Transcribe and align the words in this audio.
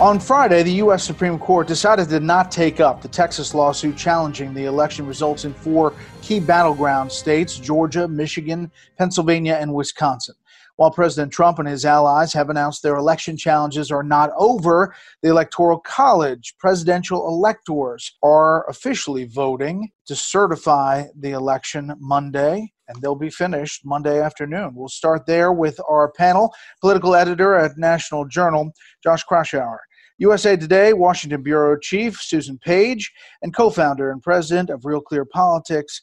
On 0.00 0.18
Friday, 0.18 0.62
the 0.62 0.72
U.S. 0.84 1.04
Supreme 1.04 1.38
Court 1.38 1.66
decided 1.66 2.08
to 2.08 2.20
not 2.20 2.50
take 2.50 2.80
up 2.80 3.02
the 3.02 3.08
Texas 3.08 3.52
lawsuit 3.52 3.98
challenging 3.98 4.54
the 4.54 4.64
election 4.64 5.06
results 5.06 5.44
in 5.44 5.52
four 5.52 5.92
key 6.22 6.40
battleground 6.40 7.12
states 7.12 7.58
Georgia, 7.58 8.08
Michigan, 8.08 8.72
Pennsylvania, 8.96 9.58
and 9.60 9.74
Wisconsin. 9.74 10.34
While 10.76 10.90
President 10.90 11.34
Trump 11.34 11.58
and 11.58 11.68
his 11.68 11.84
allies 11.84 12.32
have 12.32 12.48
announced 12.48 12.82
their 12.82 12.96
election 12.96 13.36
challenges 13.36 13.90
are 13.90 14.02
not 14.02 14.30
over, 14.38 14.94
the 15.20 15.28
Electoral 15.28 15.80
College 15.80 16.54
presidential 16.58 17.28
electors 17.28 18.16
are 18.22 18.66
officially 18.70 19.24
voting 19.24 19.90
to 20.06 20.16
certify 20.16 21.04
the 21.14 21.32
election 21.32 21.94
Monday 22.00 22.72
and 22.90 23.00
they'll 23.00 23.14
be 23.14 23.30
finished 23.30 23.84
Monday 23.84 24.20
afternoon. 24.20 24.72
We'll 24.74 24.88
start 24.88 25.24
there 25.24 25.52
with 25.52 25.78
our 25.88 26.10
panel, 26.10 26.52
political 26.80 27.14
editor 27.14 27.54
at 27.54 27.78
National 27.78 28.24
Journal, 28.24 28.72
Josh 29.02 29.24
Kraushaar. 29.24 29.76
USA 30.20 30.54
Today, 30.54 30.92
Washington 30.92 31.42
Bureau 31.42 31.78
Chief 31.78 32.20
Susan 32.20 32.58
Page, 32.58 33.10
and 33.40 33.54
co 33.56 33.70
founder 33.70 34.10
and 34.12 34.22
president 34.22 34.68
of 34.68 34.84
Real 34.84 35.00
Clear 35.00 35.24
Politics, 35.24 36.02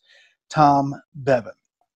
Tom 0.50 0.96
Bevan. 1.14 1.54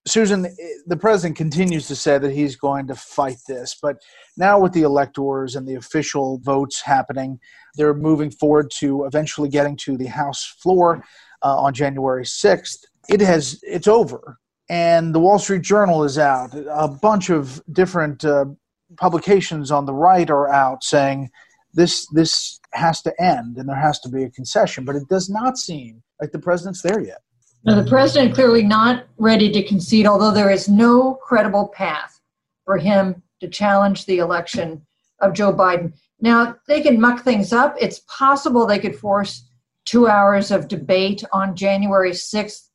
Susan, 0.08 0.48
the 0.86 0.98
president 0.98 1.36
continues 1.36 1.88
to 1.88 1.96
say 1.96 2.20
that 2.20 2.32
he's 2.32 2.56
going 2.56 2.88
to 2.88 2.96
fight 2.96 3.38
this, 3.48 3.76
but 3.82 3.98
now 4.38 4.60
with 4.60 4.72
the 4.74 4.84
electors 4.84 5.56
and 5.56 5.68
the 5.68 5.76
official 5.76 6.40
votes 6.44 6.82
happening, 6.82 7.40
they're 7.76 7.94
moving 7.94 8.30
forward 8.30 8.72
to 8.78 9.06
eventually 9.06 9.50
getting 9.50 9.76
to 9.78 9.98
the 9.98 10.08
House 10.08 10.56
floor 10.60 11.04
uh, 11.44 11.58
on 11.58 11.74
January 11.74 12.24
6th. 12.24 12.86
It 13.10 13.22
has 13.22 13.60
it's 13.64 13.88
over, 13.88 14.38
and 14.70 15.14
the 15.14 15.20
Wall 15.20 15.40
Street 15.40 15.64
Journal 15.64 16.04
is 16.04 16.20
out. 16.20 16.54
A 16.70 16.88
bunch 16.88 17.32
of 17.32 17.62
different 17.72 18.24
uh, 18.24 18.46
publications 18.98 19.72
on 19.72 19.86
the 19.86 19.94
right 19.94 20.30
are 20.30 20.50
out 20.50 20.84
saying 20.84 21.32
this 21.74 22.08
this 22.08 22.60
has 22.74 23.02
to 23.04 23.22
end 23.22 23.58
and 23.58 23.68
there 23.68 23.76
has 23.76 24.00
to 24.02 24.10
be 24.10 24.24
a 24.24 24.30
concession. 24.30 24.86
But 24.86 24.96
it 24.96 25.08
does 25.10 25.30
not 25.30 25.58
seem 25.58 26.02
like 26.20 26.32
the 26.32 26.40
president's 26.40 26.82
there 26.82 27.00
yet. 27.00 27.22
Now, 27.64 27.80
the 27.80 27.90
president 27.90 28.34
clearly 28.34 28.64
not 28.64 29.06
ready 29.18 29.52
to 29.52 29.64
concede, 29.64 30.08
although 30.08 30.32
there 30.32 30.50
is 30.50 30.68
no 30.68 31.16
credible 31.16 31.68
path 31.68 32.20
for 32.66 32.78
him 32.78 33.22
to 33.40 33.48
challenge 33.48 34.06
the 34.06 34.18
election 34.18 34.86
of 35.20 35.34
Joe 35.34 35.54
Biden. 35.54 35.94
Now, 36.20 36.56
they 36.68 36.82
can 36.82 37.00
muck 37.00 37.24
things 37.24 37.54
up. 37.54 37.76
It's 37.80 38.02
possible 38.08 38.66
they 38.66 38.80
could 38.80 38.96
force 38.96 39.48
two 39.86 40.08
hours 40.08 40.50
of 40.52 40.68
debate 40.68 41.24
on 41.32 41.56
January 41.56 42.12
6th 42.12 42.70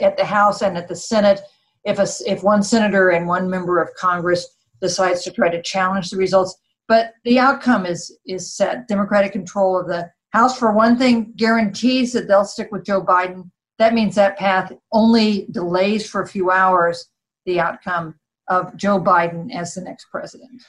at 0.00 0.16
the 0.16 0.24
House 0.24 0.62
and 0.62 0.78
at 0.78 0.88
the 0.88 0.96
Senate 0.96 1.40
if, 1.84 1.98
a, 1.98 2.06
if 2.26 2.42
one 2.42 2.62
senator 2.62 3.10
and 3.10 3.26
one 3.26 3.50
member 3.50 3.80
of 3.80 3.94
Congress 3.94 4.46
decides 4.80 5.22
to 5.24 5.30
try 5.30 5.48
to 5.48 5.62
challenge 5.62 6.10
the 6.10 6.16
results. 6.16 6.56
But 6.86 7.14
the 7.24 7.38
outcome 7.38 7.86
is 7.86 8.16
is 8.26 8.54
set. 8.54 8.88
Democratic 8.88 9.32
control 9.32 9.78
of 9.78 9.86
the 9.86 10.10
House, 10.34 10.58
for 10.58 10.72
one 10.72 10.98
thing, 10.98 11.32
guarantees 11.36 12.12
that 12.12 12.26
they'll 12.26 12.44
stick 12.44 12.72
with 12.72 12.84
Joe 12.84 13.00
Biden. 13.00 13.52
That 13.78 13.94
means 13.94 14.16
that 14.16 14.36
path 14.36 14.72
only 14.90 15.46
delays 15.52 16.10
for 16.10 16.22
a 16.22 16.26
few 16.26 16.50
hours 16.50 17.08
the 17.46 17.60
outcome 17.60 18.16
of 18.48 18.76
Joe 18.76 19.00
Biden 19.00 19.54
as 19.54 19.74
the 19.74 19.82
next 19.82 20.06
president. 20.10 20.60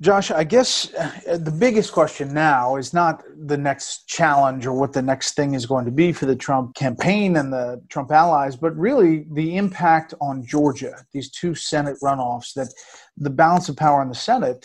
Josh, 0.00 0.32
I 0.32 0.42
guess 0.42 0.92
uh, 0.94 1.38
the 1.38 1.50
biggest 1.50 1.92
question 1.92 2.34
now 2.34 2.74
is 2.76 2.92
not 2.92 3.22
the 3.46 3.56
next 3.56 4.08
challenge 4.08 4.66
or 4.66 4.72
what 4.72 4.92
the 4.92 5.02
next 5.02 5.34
thing 5.34 5.54
is 5.54 5.64
going 5.64 5.84
to 5.84 5.92
be 5.92 6.12
for 6.12 6.26
the 6.26 6.36
Trump 6.36 6.74
campaign 6.74 7.36
and 7.36 7.52
the 7.52 7.80
Trump 7.88 8.10
allies, 8.10 8.56
but 8.56 8.76
really 8.76 9.26
the 9.32 9.56
impact 9.56 10.12
on 10.20 10.44
Georgia, 10.44 11.04
these 11.12 11.30
two 11.30 11.54
Senate 11.54 11.96
runoffs, 12.02 12.52
that 12.54 12.72
the 13.16 13.30
balance 13.30 13.68
of 13.68 13.76
power 13.76 14.02
in 14.02 14.08
the 14.08 14.14
Senate 14.14 14.64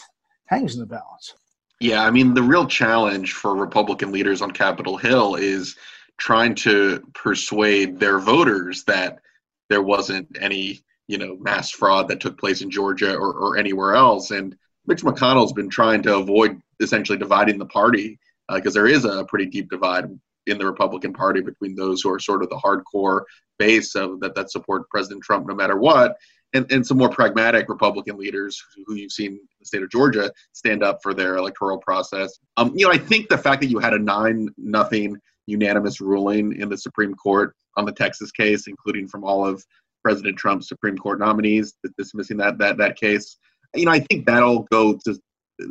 hangs 0.53 0.75
in 0.75 0.79
the 0.79 0.85
balance. 0.85 1.33
Yeah, 1.79 2.03
I 2.03 2.11
mean, 2.11 2.33
the 2.33 2.43
real 2.43 2.65
challenge 2.65 3.33
for 3.33 3.55
Republican 3.55 4.11
leaders 4.11 4.41
on 4.41 4.51
Capitol 4.51 4.97
Hill 4.97 5.35
is 5.35 5.75
trying 6.17 6.55
to 6.55 7.03
persuade 7.13 7.99
their 7.99 8.19
voters 8.19 8.83
that 8.85 9.19
there 9.69 9.81
wasn't 9.81 10.27
any, 10.39 10.81
you 11.07 11.17
know, 11.17 11.35
mass 11.37 11.71
fraud 11.71 12.07
that 12.07 12.19
took 12.19 12.39
place 12.39 12.61
in 12.61 12.69
Georgia 12.69 13.15
or, 13.15 13.33
or 13.33 13.57
anywhere 13.57 13.95
else. 13.95 14.31
And 14.31 14.55
Mitch 14.85 15.01
McConnell's 15.01 15.53
been 15.53 15.69
trying 15.69 16.01
to 16.03 16.17
avoid 16.17 16.61
essentially 16.79 17.17
dividing 17.17 17.57
the 17.57 17.65
party 17.65 18.19
because 18.53 18.75
uh, 18.75 18.79
there 18.79 18.87
is 18.87 19.05
a 19.05 19.25
pretty 19.25 19.45
deep 19.47 19.69
divide 19.69 20.05
in 20.45 20.57
the 20.57 20.65
Republican 20.65 21.13
Party 21.13 21.41
between 21.41 21.75
those 21.75 22.01
who 22.01 22.11
are 22.11 22.19
sort 22.19 22.43
of 22.43 22.49
the 22.49 22.55
hardcore 22.55 23.21
base 23.57 23.95
of 23.95 24.19
that 24.19 24.35
that 24.35 24.51
support 24.51 24.89
President 24.89 25.23
Trump 25.23 25.47
no 25.47 25.55
matter 25.55 25.77
what, 25.77 26.17
and, 26.53 26.71
and 26.71 26.85
some 26.85 26.97
more 26.97 27.09
pragmatic 27.09 27.67
Republican 27.69 28.17
leaders 28.17 28.61
who 28.85 28.95
you've 28.95 29.11
seen 29.11 29.31
in 29.31 29.39
the 29.59 29.65
state 29.65 29.83
of 29.83 29.89
Georgia 29.89 30.31
stand 30.53 30.83
up 30.83 30.99
for 31.01 31.13
their 31.13 31.37
electoral 31.37 31.77
process. 31.77 32.37
Um, 32.57 32.71
you 32.75 32.85
know, 32.85 32.93
I 32.93 32.97
think 32.97 33.29
the 33.29 33.37
fact 33.37 33.61
that 33.61 33.67
you 33.67 33.79
had 33.79 33.93
a 33.93 33.99
nine 33.99 34.49
nothing 34.57 35.17
unanimous 35.47 35.99
ruling 35.99 36.59
in 36.59 36.69
the 36.69 36.77
Supreme 36.77 37.13
Court 37.15 37.55
on 37.75 37.85
the 37.85 37.91
Texas 37.91 38.31
case, 38.31 38.67
including 38.67 39.07
from 39.07 39.23
all 39.23 39.45
of 39.45 39.63
President 40.03 40.37
Trump's 40.37 40.67
Supreme 40.67 40.97
Court 40.97 41.19
nominees, 41.19 41.73
dismissing 41.97 42.37
that 42.37 42.57
that 42.59 42.77
that 42.77 42.97
case. 42.97 43.37
You 43.75 43.85
know, 43.85 43.91
I 43.91 43.99
think 43.99 44.25
that'll 44.25 44.63
go 44.63 44.97
to 45.05 45.19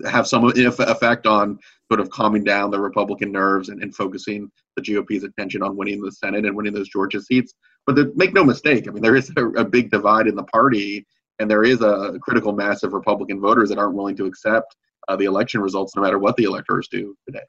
have 0.09 0.27
some 0.27 0.51
effect 0.55 1.27
on 1.27 1.59
sort 1.91 2.01
of 2.01 2.11
calming 2.11 2.45
down 2.45 2.71
the 2.71 2.81
Republican 2.81 3.33
nerves 3.33 3.69
and, 3.69 3.83
and 3.83 3.95
focusing 3.95 4.51
the 4.77 4.83
GOP's 4.83 5.25
attention 5.25 5.63
on 5.63 5.77
winning 5.77 6.01
the 6.01 6.13
Senate 6.13 6.45
and 6.47 6.57
winning 6.57 6.73
those 6.73 6.89
Georgia 6.89 7.21
seats. 7.21 7.55
But 7.87 7.97
the, 7.97 8.13
make 8.15 8.33
no 8.33 8.45
mistake, 8.45 8.87
I 8.87 8.93
mean, 8.93 9.03
there 9.03 9.17
is 9.17 9.33
a, 9.37 9.47
a, 9.51 9.65
big 9.65 9.91
divide 9.91 10.29
in 10.29 10.37
the 10.37 10.45
party, 10.45 11.07
and 11.39 11.51
there 11.51 11.65
is 11.65 11.81
a 11.81 12.17
critical 12.21 12.53
mass 12.53 12.83
of 12.83 12.93
Republican 12.93 13.41
voters 13.41 13.69
that 13.71 13.79
aren't 13.79 13.95
willing 13.95 14.17
to 14.17 14.27
accept 14.27 14.77
uh, 15.09 15.17
the 15.17 15.25
election 15.25 15.61
results, 15.61 15.97
no 15.97 16.03
matter 16.03 16.19
what 16.19 16.37
the 16.37 16.45
electors 16.45 16.87
do 16.89 17.17
today. 17.27 17.43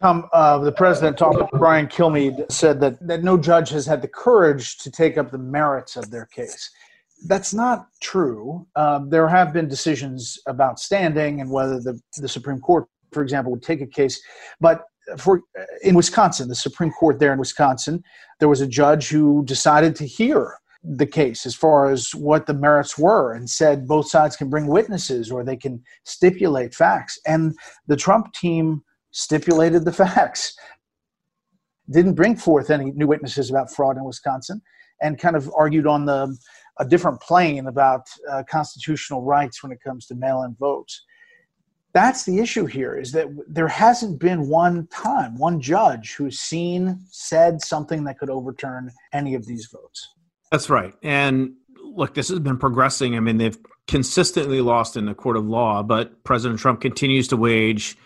Tom, 0.00 0.28
uh, 0.32 0.58
the 0.58 0.72
president, 0.72 1.16
talking 1.16 1.46
Brian 1.52 1.86
Kilmeade, 1.86 2.50
said 2.50 2.80
that, 2.80 3.06
that 3.06 3.22
no 3.22 3.38
judge 3.38 3.70
has 3.70 3.86
had 3.86 4.02
the 4.02 4.08
courage 4.08 4.78
to 4.78 4.90
take 4.90 5.16
up 5.16 5.30
the 5.30 5.38
merits 5.38 5.96
of 5.96 6.10
their 6.10 6.26
case. 6.26 6.70
That's 7.26 7.54
not 7.54 7.86
true. 8.02 8.66
Um, 8.76 9.08
there 9.08 9.28
have 9.28 9.52
been 9.52 9.68
decisions 9.68 10.38
about 10.46 10.78
standing 10.78 11.40
and 11.40 11.50
whether 11.50 11.80
the, 11.80 11.98
the 12.18 12.28
Supreme 12.28 12.60
Court, 12.60 12.86
for 13.12 13.22
example, 13.22 13.52
would 13.52 13.62
take 13.62 13.80
a 13.80 13.86
case. 13.86 14.20
But 14.60 14.84
for 15.18 15.42
in 15.82 15.94
Wisconsin, 15.94 16.48
the 16.48 16.54
Supreme 16.54 16.90
Court 16.90 17.18
there 17.18 17.32
in 17.32 17.38
Wisconsin, 17.38 18.02
there 18.40 18.48
was 18.48 18.60
a 18.60 18.66
judge 18.66 19.08
who 19.08 19.44
decided 19.44 19.94
to 19.96 20.06
hear 20.06 20.54
the 20.82 21.06
case 21.06 21.46
as 21.46 21.54
far 21.54 21.90
as 21.90 22.14
what 22.14 22.46
the 22.46 22.54
merits 22.54 22.98
were 22.98 23.32
and 23.32 23.48
said 23.48 23.88
both 23.88 24.08
sides 24.08 24.36
can 24.36 24.50
bring 24.50 24.66
witnesses 24.66 25.30
or 25.30 25.42
they 25.42 25.56
can 25.56 25.82
stipulate 26.04 26.74
facts. 26.74 27.18
And 27.26 27.54
the 27.86 27.96
Trump 27.96 28.32
team 28.34 28.82
stipulated 29.10 29.84
the 29.84 29.92
facts, 30.04 30.54
didn't 31.90 32.14
bring 32.14 32.36
forth 32.36 32.70
any 32.70 32.90
new 32.92 33.06
witnesses 33.06 33.50
about 33.50 33.72
fraud 33.72 33.96
in 33.96 34.04
Wisconsin, 34.04 34.60
and 35.00 35.18
kind 35.18 35.36
of 35.36 35.50
argued 35.56 35.86
on 35.86 36.04
the 36.04 36.36
a 36.80 36.84
different 36.84 37.20
plane 37.20 37.68
about 37.68 38.02
uh, 38.30 38.42
constitutional 38.50 39.22
rights 39.22 39.62
when 39.62 39.70
it 39.70 39.78
comes 39.80 40.06
to 40.06 40.14
mail-in 40.16 40.56
votes 40.58 41.04
that's 41.94 42.24
the 42.24 42.40
issue 42.40 42.66
here 42.66 42.96
is 42.96 43.12
that 43.12 43.28
there 43.46 43.68
hasn't 43.68 44.18
been 44.18 44.48
one 44.48 44.88
time 44.88 45.38
one 45.38 45.60
judge 45.60 46.14
who's 46.14 46.40
seen 46.40 46.98
said 47.08 47.62
something 47.62 48.04
that 48.04 48.18
could 48.18 48.28
overturn 48.28 48.90
any 49.12 49.34
of 49.34 49.46
these 49.46 49.68
votes. 49.72 50.08
That's 50.50 50.68
right. 50.68 50.92
And 51.02 51.54
look 51.82 52.14
this 52.14 52.28
has 52.28 52.40
been 52.40 52.58
progressing. 52.58 53.16
I 53.16 53.20
mean 53.20 53.38
they've 53.38 53.56
consistently 53.86 54.60
lost 54.60 54.96
in 54.96 55.06
the 55.06 55.14
court 55.14 55.36
of 55.36 55.46
law 55.46 55.82
but 55.82 56.24
president 56.24 56.58
trump 56.58 56.80
continues 56.80 57.28
to 57.28 57.36
wage 57.36 57.96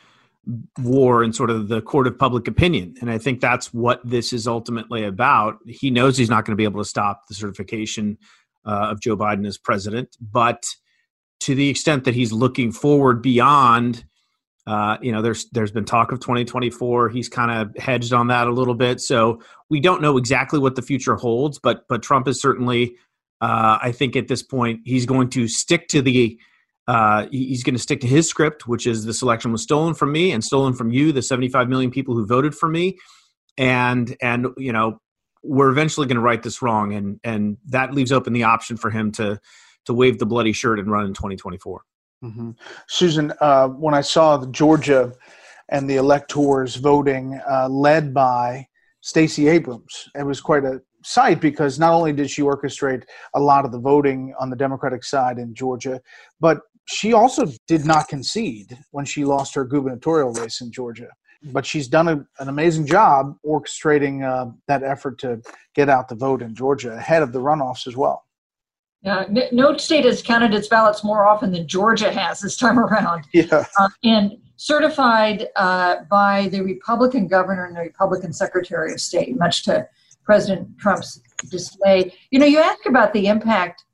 war 0.78 1.22
in 1.22 1.32
sort 1.32 1.50
of 1.50 1.68
the 1.68 1.80
court 1.80 2.06
of 2.06 2.18
public 2.18 2.46
opinion. 2.46 2.94
And 3.00 3.10
i 3.10 3.16
think 3.16 3.40
that's 3.40 3.72
what 3.72 4.00
this 4.04 4.34
is 4.34 4.46
ultimately 4.46 5.02
about. 5.02 5.56
He 5.66 5.90
knows 5.90 6.18
he's 6.18 6.30
not 6.30 6.44
going 6.44 6.52
to 6.52 6.56
be 6.56 6.64
able 6.64 6.82
to 6.82 6.88
stop 6.88 7.22
the 7.26 7.34
certification 7.34 8.18
uh, 8.66 8.90
of 8.90 9.00
joe 9.00 9.16
biden 9.16 9.46
as 9.46 9.56
president 9.56 10.14
but 10.20 10.62
to 11.40 11.54
the 11.54 11.68
extent 11.68 12.04
that 12.04 12.14
he's 12.14 12.32
looking 12.32 12.72
forward 12.72 13.22
beyond 13.22 14.04
uh, 14.66 14.98
you 15.00 15.12
know 15.12 15.22
there's 15.22 15.48
there's 15.50 15.70
been 15.70 15.84
talk 15.84 16.12
of 16.12 16.20
2024 16.20 17.08
he's 17.08 17.28
kind 17.28 17.50
of 17.50 17.74
hedged 17.76 18.12
on 18.12 18.26
that 18.28 18.46
a 18.46 18.52
little 18.52 18.74
bit. 18.74 19.00
So 19.00 19.40
we 19.70 19.80
don't 19.80 20.02
know 20.02 20.16
exactly 20.16 20.58
what 20.58 20.74
the 20.74 20.82
future 20.82 21.16
holds 21.16 21.58
but 21.58 21.86
but 21.88 22.02
trump 22.02 22.28
is 22.28 22.40
certainly 22.40 22.96
uh, 23.40 23.78
i 23.80 23.92
think 23.92 24.16
at 24.16 24.28
this 24.28 24.42
point 24.42 24.80
he's 24.84 25.06
going 25.06 25.30
to 25.30 25.48
stick 25.48 25.88
to 25.88 26.02
the 26.02 26.38
uh, 26.86 27.26
he's 27.30 27.62
going 27.62 27.74
to 27.74 27.82
stick 27.82 28.00
to 28.00 28.06
his 28.06 28.26
script 28.28 28.66
which 28.66 28.86
is 28.86 29.04
this 29.04 29.20
election 29.20 29.52
was 29.52 29.62
stolen 29.62 29.92
from 29.94 30.10
me 30.10 30.32
and 30.32 30.42
stolen 30.42 30.72
from 30.72 30.90
you 30.90 31.12
the 31.12 31.20
75 31.22 31.68
million 31.68 31.90
people 31.90 32.14
who 32.14 32.26
voted 32.26 32.54
for 32.54 32.68
me. 32.68 32.96
And 33.58 34.16
and 34.22 34.46
you 34.56 34.72
know 34.72 35.00
we're 35.42 35.70
eventually 35.70 36.06
going 36.06 36.16
to 36.16 36.22
right 36.22 36.42
this 36.42 36.62
wrong, 36.62 36.92
and 36.92 37.20
and 37.24 37.56
that 37.66 37.94
leaves 37.94 38.12
open 38.12 38.32
the 38.32 38.44
option 38.44 38.76
for 38.76 38.90
him 38.90 39.12
to 39.12 39.40
to 39.88 39.94
wave 39.94 40.18
the 40.18 40.26
bloody 40.26 40.52
shirt 40.52 40.78
and 40.78 40.90
run 40.90 41.06
in 41.06 41.14
2024. 41.14 41.82
Mm-hmm. 42.22 42.50
Susan, 42.88 43.32
uh, 43.40 43.68
when 43.68 43.94
I 43.94 44.02
saw 44.02 44.36
the 44.36 44.46
Georgia 44.48 45.14
and 45.70 45.88
the 45.88 45.96
electors 45.96 46.76
voting 46.76 47.40
uh, 47.50 47.70
led 47.70 48.12
by 48.12 48.66
Stacey 49.00 49.48
Abrams, 49.48 50.10
it 50.14 50.26
was 50.26 50.42
quite 50.42 50.64
a 50.64 50.82
sight 51.02 51.40
because 51.40 51.78
not 51.78 51.94
only 51.94 52.12
did 52.12 52.28
she 52.28 52.42
orchestrate 52.42 53.04
a 53.34 53.40
lot 53.40 53.64
of 53.64 53.72
the 53.72 53.78
voting 53.78 54.34
on 54.38 54.50
the 54.50 54.56
Democratic 54.56 55.04
side 55.04 55.38
in 55.38 55.54
Georgia, 55.54 56.02
but 56.38 56.60
she 56.84 57.14
also 57.14 57.46
did 57.66 57.86
not 57.86 58.08
concede 58.08 58.76
when 58.90 59.06
she 59.06 59.24
lost 59.24 59.54
her 59.54 59.64
gubernatorial 59.64 60.34
race 60.34 60.60
in 60.60 60.70
Georgia. 60.70 61.08
But 61.44 61.64
she's 61.64 61.88
done 61.88 62.08
a, 62.08 62.26
an 62.40 62.48
amazing 62.48 62.84
job 62.84 63.36
orchestrating 63.46 64.22
uh, 64.22 64.50
that 64.66 64.82
effort 64.82 65.18
to 65.20 65.40
get 65.74 65.88
out 65.88 66.08
the 66.08 66.14
vote 66.14 66.42
in 66.42 66.54
Georgia 66.54 66.92
ahead 66.92 67.22
of 67.22 67.32
the 67.32 67.40
runoffs 67.40 67.86
as 67.86 67.96
well. 67.96 68.24
Yeah, 69.02 69.26
no 69.52 69.76
state 69.76 70.04
has 70.04 70.22
counted 70.22 70.52
its 70.52 70.66
ballots 70.66 71.04
more 71.04 71.24
often 71.24 71.52
than 71.52 71.68
Georgia 71.68 72.10
has 72.12 72.40
this 72.40 72.56
time 72.56 72.78
around. 72.78 73.24
Yeah. 73.32 73.64
Uh, 73.78 73.88
and 74.02 74.32
certified 74.56 75.48
uh, 75.54 76.02
by 76.10 76.48
the 76.48 76.62
Republican 76.62 77.28
governor 77.28 77.66
and 77.66 77.76
the 77.76 77.82
Republican 77.82 78.32
secretary 78.32 78.92
of 78.92 79.00
state, 79.00 79.38
much 79.38 79.64
to 79.64 79.86
President 80.24 80.76
Trump's 80.78 81.22
dismay. 81.48 82.12
You 82.30 82.40
know, 82.40 82.46
you 82.46 82.58
ask 82.58 82.84
about 82.86 83.12
the 83.12 83.28
impact 83.28 83.84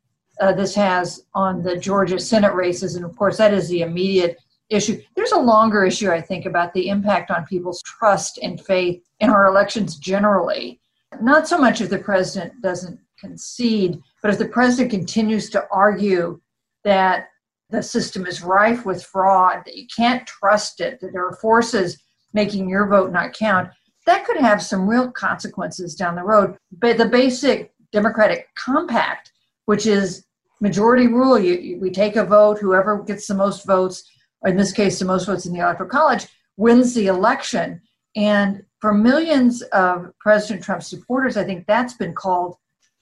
uh, 0.40 0.52
this 0.52 0.74
has 0.74 1.26
on 1.34 1.62
the 1.62 1.76
Georgia 1.76 2.18
Senate 2.18 2.54
races, 2.54 2.96
and 2.96 3.04
of 3.04 3.14
course, 3.16 3.36
that 3.36 3.54
is 3.54 3.68
the 3.68 3.82
immediate 3.82 4.38
issue. 4.70 5.00
There's 5.14 5.32
a 5.32 5.38
longer 5.38 5.84
issue, 5.84 6.10
I 6.10 6.20
think, 6.20 6.46
about 6.46 6.72
the 6.72 6.88
impact 6.88 7.30
on 7.30 7.44
people's 7.44 7.82
trust 7.82 8.38
and 8.42 8.60
faith 8.60 9.02
in 9.20 9.30
our 9.30 9.46
elections 9.46 9.96
generally. 9.96 10.80
Not 11.20 11.46
so 11.46 11.58
much 11.58 11.80
if 11.80 11.90
the 11.90 11.98
president 11.98 12.60
doesn't 12.62 12.98
concede, 13.18 14.02
but 14.22 14.30
if 14.30 14.38
the 14.38 14.48
president 14.48 14.90
continues 14.90 15.50
to 15.50 15.66
argue 15.70 16.40
that 16.84 17.28
the 17.70 17.82
system 17.82 18.26
is 18.26 18.42
rife 18.42 18.84
with 18.84 19.04
fraud, 19.04 19.62
that 19.64 19.76
you 19.76 19.86
can't 19.94 20.26
trust 20.26 20.80
it, 20.80 21.00
that 21.00 21.12
there 21.12 21.26
are 21.26 21.36
forces 21.36 22.02
making 22.32 22.68
your 22.68 22.86
vote 22.86 23.12
not 23.12 23.32
count, 23.32 23.70
that 24.06 24.24
could 24.24 24.36
have 24.36 24.62
some 24.62 24.88
real 24.88 25.10
consequences 25.10 25.94
down 25.94 26.14
the 26.14 26.22
road. 26.22 26.56
But 26.72 26.98
the 26.98 27.06
basic 27.06 27.72
Democratic 27.92 28.48
compact, 28.56 29.32
which 29.66 29.86
is 29.86 30.26
majority 30.60 31.06
rule, 31.06 31.38
you, 31.38 31.54
you, 31.54 31.80
we 31.80 31.90
take 31.90 32.16
a 32.16 32.24
vote, 32.24 32.58
whoever 32.58 33.02
gets 33.02 33.26
the 33.26 33.34
most 33.34 33.66
votes, 33.66 34.04
or 34.42 34.50
in 34.50 34.56
this 34.56 34.72
case, 34.72 34.98
the 34.98 35.04
most 35.04 35.26
votes 35.26 35.46
in 35.46 35.52
the 35.52 35.60
electoral 35.60 35.88
college, 35.88 36.26
wins 36.56 36.94
the 36.94 37.06
election. 37.06 37.80
And 38.16 38.62
for 38.80 38.92
millions 38.92 39.62
of 39.62 40.12
President 40.20 40.62
Trump 40.62 40.82
supporters, 40.82 41.36
I 41.36 41.44
think 41.44 41.66
that's 41.66 41.94
been 41.94 42.14
called 42.14 42.56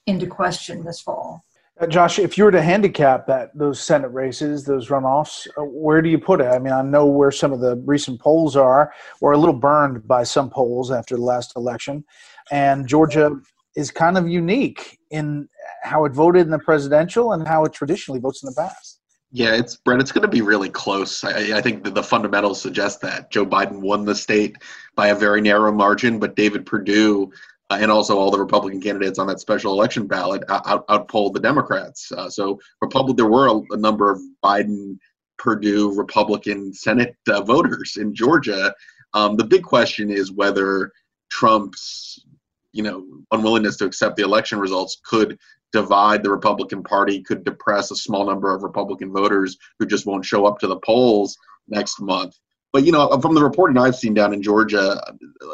into 0.06 0.26
question 0.26 0.84
this 0.84 1.00
fall. 1.00 1.44
Uh, 1.80 1.86
Josh, 1.86 2.18
if 2.18 2.36
you 2.36 2.44
were 2.44 2.50
to 2.50 2.62
handicap 2.62 3.26
that 3.26 3.56
those 3.56 3.80
Senate 3.80 4.08
races, 4.08 4.64
those 4.64 4.88
runoffs, 4.88 5.48
uh, 5.56 5.62
where 5.62 6.02
do 6.02 6.10
you 6.10 6.18
put 6.18 6.40
it? 6.40 6.46
I 6.46 6.58
mean, 6.58 6.72
I 6.72 6.82
know 6.82 7.06
where 7.06 7.30
some 7.30 7.52
of 7.52 7.60
the 7.60 7.76
recent 7.86 8.20
polls 8.20 8.56
are. 8.56 8.92
We're 9.20 9.32
a 9.32 9.38
little 9.38 9.54
burned 9.54 10.06
by 10.06 10.24
some 10.24 10.50
polls 10.50 10.90
after 10.90 11.16
the 11.16 11.22
last 11.22 11.56
election, 11.56 12.04
and 12.50 12.86
Georgia 12.86 13.32
is 13.74 13.90
kind 13.90 14.18
of 14.18 14.28
unique 14.28 14.98
in 15.10 15.48
how 15.82 16.04
it 16.04 16.12
voted 16.12 16.42
in 16.42 16.50
the 16.50 16.58
presidential 16.58 17.32
and 17.32 17.48
how 17.48 17.64
it 17.64 17.72
traditionally 17.72 18.20
votes 18.20 18.42
in 18.42 18.48
the 18.48 18.54
past. 18.54 19.00
Yeah, 19.34 19.54
it's 19.54 19.76
Brent. 19.76 20.02
It's 20.02 20.12
going 20.12 20.22
to 20.22 20.28
be 20.28 20.42
really 20.42 20.68
close. 20.68 21.24
I, 21.24 21.56
I 21.56 21.62
think 21.62 21.94
the 21.94 22.02
fundamentals 22.02 22.60
suggest 22.60 23.00
that 23.00 23.30
Joe 23.30 23.46
Biden 23.46 23.80
won 23.80 24.04
the 24.04 24.14
state 24.14 24.56
by 24.94 25.08
a 25.08 25.14
very 25.14 25.40
narrow 25.40 25.72
margin, 25.72 26.18
but 26.18 26.36
David 26.36 26.66
Perdue 26.66 27.32
uh, 27.72 27.78
and 27.80 27.90
also 27.90 28.18
all 28.18 28.30
the 28.30 28.38
Republican 28.38 28.80
candidates 28.80 29.18
on 29.18 29.26
that 29.26 29.40
special 29.40 29.72
election 29.72 30.06
ballot 30.06 30.44
out, 30.50 30.84
outpolled 30.90 31.34
the 31.34 31.40
Democrats. 31.40 32.12
Uh, 32.12 32.28
so 32.28 32.60
Republic, 32.82 33.16
there 33.16 33.26
were 33.26 33.48
a, 33.48 33.74
a, 33.74 33.76
number 33.76 34.10
of 34.10 34.20
Biden, 34.44 34.98
Perdue 35.38 35.94
Republican 35.94 36.74
Senate 36.74 37.16
uh, 37.28 37.42
voters 37.42 37.96
in 37.96 38.14
Georgia. 38.14 38.74
Um, 39.14 39.36
the 39.36 39.44
big 39.44 39.62
question 39.62 40.10
is 40.10 40.32
whether 40.32 40.92
Trump's, 41.30 42.24
you 42.72 42.82
know, 42.82 43.06
unwillingness 43.30 43.78
to 43.78 43.86
accept 43.86 44.16
the 44.16 44.24
election 44.24 44.58
results 44.58 45.00
could 45.04 45.38
divide 45.72 46.22
the 46.22 46.30
Republican 46.30 46.82
Party, 46.82 47.22
could 47.22 47.42
depress 47.42 47.90
a 47.90 47.96
small 47.96 48.26
number 48.26 48.54
of 48.54 48.62
Republican 48.62 49.10
voters 49.12 49.56
who 49.78 49.86
just 49.86 50.04
won't 50.04 50.26
show 50.26 50.44
up 50.44 50.58
to 50.58 50.66
the 50.66 50.78
polls 50.80 51.38
next 51.68 52.00
month. 52.00 52.36
But 52.72 52.84
you 52.84 52.92
know, 52.92 53.18
from 53.20 53.34
the 53.34 53.42
reporting 53.42 53.76
I've 53.76 53.96
seen 53.96 54.14
down 54.14 54.32
in 54.32 54.42
Georgia, 54.42 55.02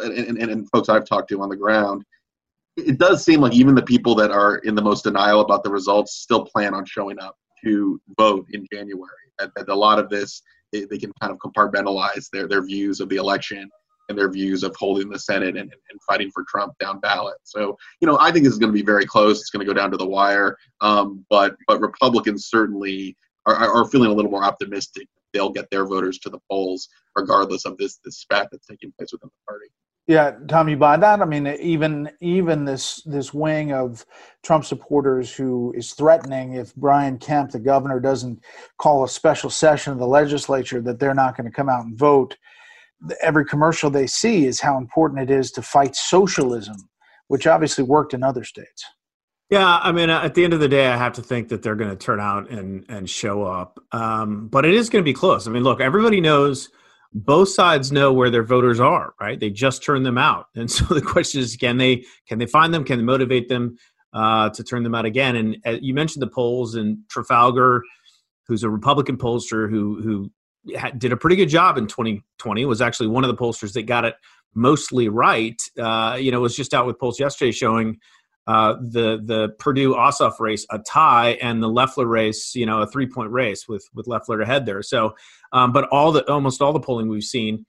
and, 0.04 0.38
and, 0.38 0.38
and 0.38 0.70
folks 0.70 0.88
I've 0.88 1.04
talked 1.04 1.28
to 1.30 1.42
on 1.42 1.48
the 1.48 1.56
ground, 1.56 2.04
it 2.76 2.98
does 2.98 3.24
seem 3.24 3.40
like 3.40 3.54
even 3.54 3.74
the 3.74 3.82
people 3.82 4.14
that 4.16 4.30
are 4.30 4.56
in 4.58 4.74
the 4.74 4.82
most 4.82 5.02
denial 5.02 5.40
about 5.40 5.64
the 5.64 5.70
results 5.70 6.14
still 6.14 6.44
plan 6.44 6.74
on 6.74 6.84
showing 6.84 7.18
up 7.18 7.36
to 7.64 8.00
vote 8.16 8.46
in 8.50 8.66
January. 8.72 9.08
That, 9.38 9.68
a 9.68 9.74
lot 9.74 9.98
of 9.98 10.08
this 10.08 10.42
they, 10.72 10.84
they 10.84 10.98
can 10.98 11.12
kind 11.20 11.32
of 11.32 11.38
compartmentalize 11.38 12.30
their 12.30 12.46
their 12.46 12.64
views 12.64 13.00
of 13.00 13.08
the 13.08 13.16
election 13.16 13.68
and 14.08 14.16
their 14.16 14.30
views 14.30 14.62
of 14.62 14.74
holding 14.76 15.10
the 15.10 15.18
Senate 15.18 15.56
and, 15.56 15.70
and 15.90 16.02
fighting 16.06 16.30
for 16.30 16.44
Trump 16.48 16.72
down 16.78 16.98
ballot. 17.00 17.36
So, 17.42 17.76
you 18.00 18.06
know, 18.06 18.16
I 18.18 18.32
think 18.32 18.44
this 18.44 18.54
is 18.54 18.58
going 18.58 18.72
to 18.72 18.78
be 18.78 18.84
very 18.84 19.04
close. 19.04 19.40
It's 19.40 19.50
going 19.50 19.66
to 19.66 19.70
go 19.70 19.78
down 19.78 19.90
to 19.90 19.98
the 19.98 20.06
wire. 20.06 20.56
Um, 20.80 21.26
but 21.28 21.56
but 21.66 21.80
Republicans 21.80 22.46
certainly 22.46 23.16
are, 23.44 23.54
are 23.54 23.84
feeling 23.86 24.10
a 24.10 24.14
little 24.14 24.30
more 24.30 24.44
optimistic 24.44 25.08
they'll 25.32 25.50
get 25.50 25.70
their 25.70 25.86
voters 25.86 26.18
to 26.18 26.30
the 26.30 26.40
polls 26.50 26.88
regardless 27.16 27.64
of 27.64 27.76
this 27.78 27.98
this 28.04 28.18
spat 28.18 28.48
that's 28.50 28.66
taking 28.66 28.92
place 28.98 29.12
within 29.12 29.28
the 29.28 29.52
party. 29.52 29.66
Yeah, 30.08 30.36
Tom, 30.48 30.70
you 30.70 30.76
buy 30.78 30.96
that? 30.96 31.20
I 31.20 31.26
mean, 31.26 31.46
even 31.46 32.10
even 32.22 32.64
this 32.64 33.02
this 33.04 33.34
wing 33.34 33.74
of 33.74 34.06
Trump 34.42 34.64
supporters 34.64 35.34
who 35.34 35.74
is 35.76 35.92
threatening 35.92 36.54
if 36.54 36.74
Brian 36.76 37.18
Kemp, 37.18 37.50
the 37.50 37.58
governor, 37.58 38.00
doesn't 38.00 38.42
call 38.78 39.04
a 39.04 39.08
special 39.08 39.50
session 39.50 39.92
of 39.92 39.98
the 39.98 40.06
legislature, 40.06 40.80
that 40.80 40.98
they're 40.98 41.12
not 41.12 41.36
going 41.36 41.44
to 41.44 41.54
come 41.54 41.68
out 41.68 41.84
and 41.84 41.98
vote. 41.98 42.38
Every 43.20 43.44
commercial 43.44 43.90
they 43.90 44.06
see 44.06 44.46
is 44.46 44.60
how 44.60 44.78
important 44.78 45.20
it 45.20 45.30
is 45.30 45.52
to 45.52 45.62
fight 45.62 45.94
socialism, 45.94 46.76
which 47.26 47.46
obviously 47.46 47.84
worked 47.84 48.14
in 48.14 48.22
other 48.22 48.44
states. 48.44 48.86
Yeah, 49.50 49.78
I 49.82 49.92
mean, 49.92 50.10
at 50.10 50.34
the 50.34 50.44
end 50.44 50.52
of 50.52 50.60
the 50.60 50.68
day, 50.68 50.88
I 50.88 50.96
have 50.96 51.14
to 51.14 51.22
think 51.22 51.48
that 51.48 51.62
they're 51.62 51.74
going 51.74 51.90
to 51.90 51.96
turn 51.96 52.20
out 52.20 52.50
and 52.50 52.84
and 52.88 53.08
show 53.08 53.44
up. 53.44 53.80
Um, 53.92 54.48
but 54.48 54.66
it 54.66 54.74
is 54.74 54.90
going 54.90 55.02
to 55.02 55.08
be 55.08 55.14
close. 55.14 55.46
I 55.46 55.50
mean, 55.50 55.62
look, 55.62 55.80
everybody 55.80 56.20
knows 56.20 56.68
both 57.14 57.48
sides 57.48 57.90
know 57.90 58.12
where 58.12 58.28
their 58.28 58.42
voters 58.42 58.78
are, 58.78 59.14
right? 59.18 59.40
They 59.40 59.48
just 59.48 59.82
turned 59.82 60.04
them 60.04 60.18
out, 60.18 60.46
and 60.54 60.70
so 60.70 60.84
the 60.86 61.00
question 61.00 61.40
is, 61.40 61.56
can 61.56 61.78
they 61.78 62.04
can 62.28 62.38
they 62.38 62.46
find 62.46 62.74
them? 62.74 62.84
Can 62.84 62.98
they 62.98 63.04
motivate 63.04 63.48
them 63.48 63.78
uh, 64.12 64.50
to 64.50 64.62
turn 64.62 64.82
them 64.82 64.94
out 64.94 65.06
again? 65.06 65.34
And 65.34 65.56
uh, 65.64 65.78
you 65.80 65.94
mentioned 65.94 66.22
the 66.22 66.30
polls 66.30 66.74
and 66.74 66.98
Trafalgar, 67.08 67.82
who's 68.46 68.64
a 68.64 68.70
Republican 68.70 69.16
pollster 69.16 69.70
who 69.70 70.02
who 70.02 70.30
did 70.98 71.12
a 71.12 71.16
pretty 71.16 71.36
good 71.36 71.48
job 71.48 71.78
in 71.78 71.86
2020. 71.86 72.66
Was 72.66 72.82
actually 72.82 73.08
one 73.08 73.24
of 73.24 73.28
the 73.28 73.42
pollsters 73.42 73.72
that 73.72 73.84
got 73.84 74.04
it 74.04 74.14
mostly 74.54 75.08
right. 75.08 75.60
Uh, 75.78 76.18
you 76.20 76.30
know, 76.30 76.40
was 76.40 76.54
just 76.54 76.74
out 76.74 76.86
with 76.86 76.98
polls 76.98 77.18
yesterday 77.18 77.52
showing 77.52 77.98
uh, 78.48 78.76
the 78.80 79.20
the 79.22 79.50
Perdue 79.58 79.94
Ossoff 79.94 80.40
race 80.40 80.66
a 80.70 80.78
tie 80.78 81.32
and 81.42 81.62
the 81.62 81.68
Loeffler 81.68 82.06
race, 82.06 82.54
you 82.54 82.64
know, 82.64 82.80
a 82.80 82.86
three 82.86 83.06
point 83.06 83.30
race 83.30 83.68
with 83.68 83.86
with 83.92 84.06
Loeffler 84.06 84.40
ahead 84.40 84.64
there. 84.64 84.82
So, 84.82 85.14
um, 85.52 85.70
but 85.70 85.86
all 85.90 86.12
the 86.12 86.28
almost 86.32 86.62
all 86.62 86.72
the 86.72 86.80
polling 86.80 87.08
we've 87.08 87.22
seen 87.22 87.66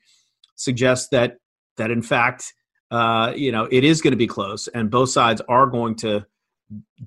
suggests 0.55 1.09
that 1.09 1.35
that 1.75 1.91
in 1.91 2.01
fact, 2.01 2.53
uh, 2.91 3.33
you 3.35 3.51
know, 3.51 3.67
it 3.69 3.83
is 3.83 4.01
going 4.01 4.13
to 4.13 4.17
be 4.17 4.25
close, 4.25 4.69
and 4.69 4.89
both 4.89 5.09
sides 5.09 5.41
are 5.49 5.67
going 5.67 5.95
to 5.95 6.25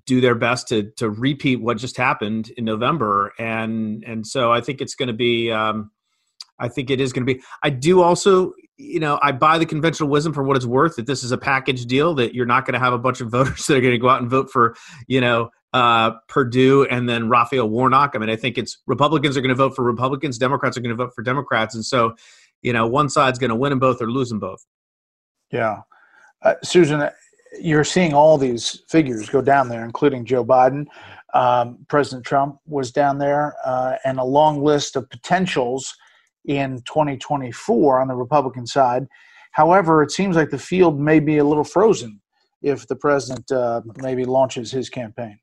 do 0.05 0.21
their 0.21 0.35
best 0.35 0.69
to 0.69 0.91
to 0.99 1.09
repeat 1.09 1.57
what 1.57 1.79
just 1.79 1.97
happened 1.97 2.50
in 2.59 2.67
November, 2.67 3.33
and 3.38 4.05
and 4.05 4.26
so 4.26 4.52
I 4.52 4.61
think 4.61 4.83
it's 4.83 4.95
going 4.95 5.09
to 5.09 5.14
be. 5.14 5.50
Um, 5.50 5.91
I 6.62 6.69
think 6.69 6.90
it 6.90 7.00
is 7.00 7.12
going 7.12 7.26
to 7.26 7.35
be. 7.35 7.42
I 7.62 7.71
do 7.71 8.00
also, 8.00 8.52
you 8.76 9.00
know, 9.00 9.19
I 9.21 9.33
buy 9.33 9.59
the 9.59 9.66
conventional 9.66 10.09
wisdom 10.09 10.33
for 10.33 10.45
what 10.45 10.57
it's 10.57 10.64
worth 10.64 10.97
that 10.97 11.07
this 11.07 11.25
is 11.25 11.33
a 11.33 11.38
package 11.38 11.87
deal 11.87 12.14
that 12.14 12.35
you're 12.35 12.47
not 12.47 12.64
going 12.64 12.75
to 12.75 12.78
have 12.78 12.92
a 12.92 12.99
bunch 12.99 13.21
of 13.21 13.28
voters 13.33 13.66
that 13.66 13.76
are 13.76 13.81
going 13.81 13.92
to 13.92 13.99
go 13.99 14.09
out 14.09 14.23
and 14.23 14.31
vote 14.31 14.50
for, 14.50 14.76
you 15.09 15.21
know, 15.21 15.50
uh, 15.73 16.12
Perdue 16.28 16.85
and 16.85 17.09
then 17.09 17.28
Raphael 17.28 17.69
Warnock. 17.69 18.12
I 18.14 18.19
mean, 18.19 18.31
I 18.31 18.37
think 18.37 18.59
it's 18.59 18.78
Republicans 18.87 19.37
are 19.37 19.40
going 19.40 19.49
to 19.49 19.54
vote 19.54 19.75
for 19.75 19.85
Republicans, 19.85 20.38
Democrats 20.38 20.76
are 20.76 20.81
going 20.81 20.97
to 20.97 21.04
vote 21.04 21.12
for 21.14 21.23
Democrats, 21.23 21.75
and 21.75 21.85
so, 21.85 22.14
you 22.62 22.73
know, 22.73 22.87
one 22.87 23.09
side's 23.09 23.38
going 23.38 23.50
to 23.50 23.57
win 23.57 23.71
them 23.71 23.81
both 23.81 24.00
or 24.00 24.11
lose 24.11 24.28
them 24.28 24.38
both. 24.38 24.64
Yeah, 25.50 25.81
uh, 26.42 26.54
Susan, 26.62 27.09
you're 27.61 27.85
seeing 27.85 28.14
all 28.14 28.38
these 28.38 28.83
figures 28.88 29.28
go 29.28 29.42
down 29.42 29.69
there, 29.69 29.85
including 29.85 30.25
Joe 30.25 30.45
Biden. 30.45 30.87
Um, 31.35 31.78
President 31.88 32.25
Trump 32.25 32.59
was 32.66 32.92
down 32.92 33.19
there, 33.19 33.54
uh, 33.64 33.97
and 34.04 34.19
a 34.19 34.25
long 34.25 34.62
list 34.62 34.97
of 34.97 35.09
potentials 35.09 35.95
in 36.45 36.83
2024 36.83 38.01
on 38.01 38.09
the 38.09 38.15
Republican 38.15 38.67
side. 38.67 39.07
However, 39.53 40.03
it 40.03 40.11
seems 40.11 40.37
like 40.37 40.51
the 40.51 40.59
field 40.59 40.99
may 40.99 41.21
be 41.21 41.39
a 41.39 41.45
little 41.45 41.65
frozen 41.65 42.21
if 42.63 42.87
the 42.87 42.97
president 42.97 43.51
uh, 43.53 43.83
maybe 43.99 44.25
launches 44.25 44.71
his 44.71 44.89
campaign. 44.89 45.39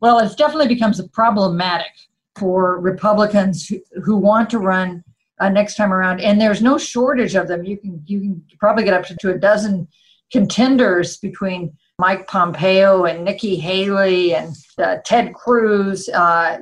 Well, 0.00 0.18
it 0.18 0.36
definitely 0.36 0.68
becomes 0.68 1.00
problematic 1.08 1.92
for 2.36 2.80
Republicans 2.80 3.66
who, 3.66 3.80
who 4.02 4.16
want 4.16 4.50
to 4.50 4.58
run 4.58 5.04
uh, 5.40 5.48
next 5.48 5.76
time 5.76 5.92
around, 5.92 6.20
and 6.20 6.40
there's 6.40 6.62
no 6.62 6.78
shortage 6.78 7.34
of 7.34 7.48
them. 7.48 7.64
You 7.64 7.76
can 7.76 8.02
you 8.06 8.20
can 8.20 8.44
probably 8.58 8.84
get 8.84 8.94
up 8.94 9.04
to, 9.06 9.30
a 9.30 9.38
dozen 9.38 9.88
contenders 10.32 11.16
between 11.18 11.76
Mike 11.98 12.26
Pompeo 12.26 13.04
and 13.04 13.24
Nikki 13.24 13.56
Haley 13.56 14.34
and 14.34 14.54
uh, 14.78 14.96
Ted 15.04 15.34
Cruz, 15.34 16.08
uh, 16.08 16.58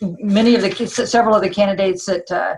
many 0.00 0.54
of 0.54 0.62
the 0.62 0.86
several 0.86 1.34
of 1.34 1.42
the 1.42 1.50
candidates 1.50 2.06
that 2.06 2.30
uh, 2.30 2.56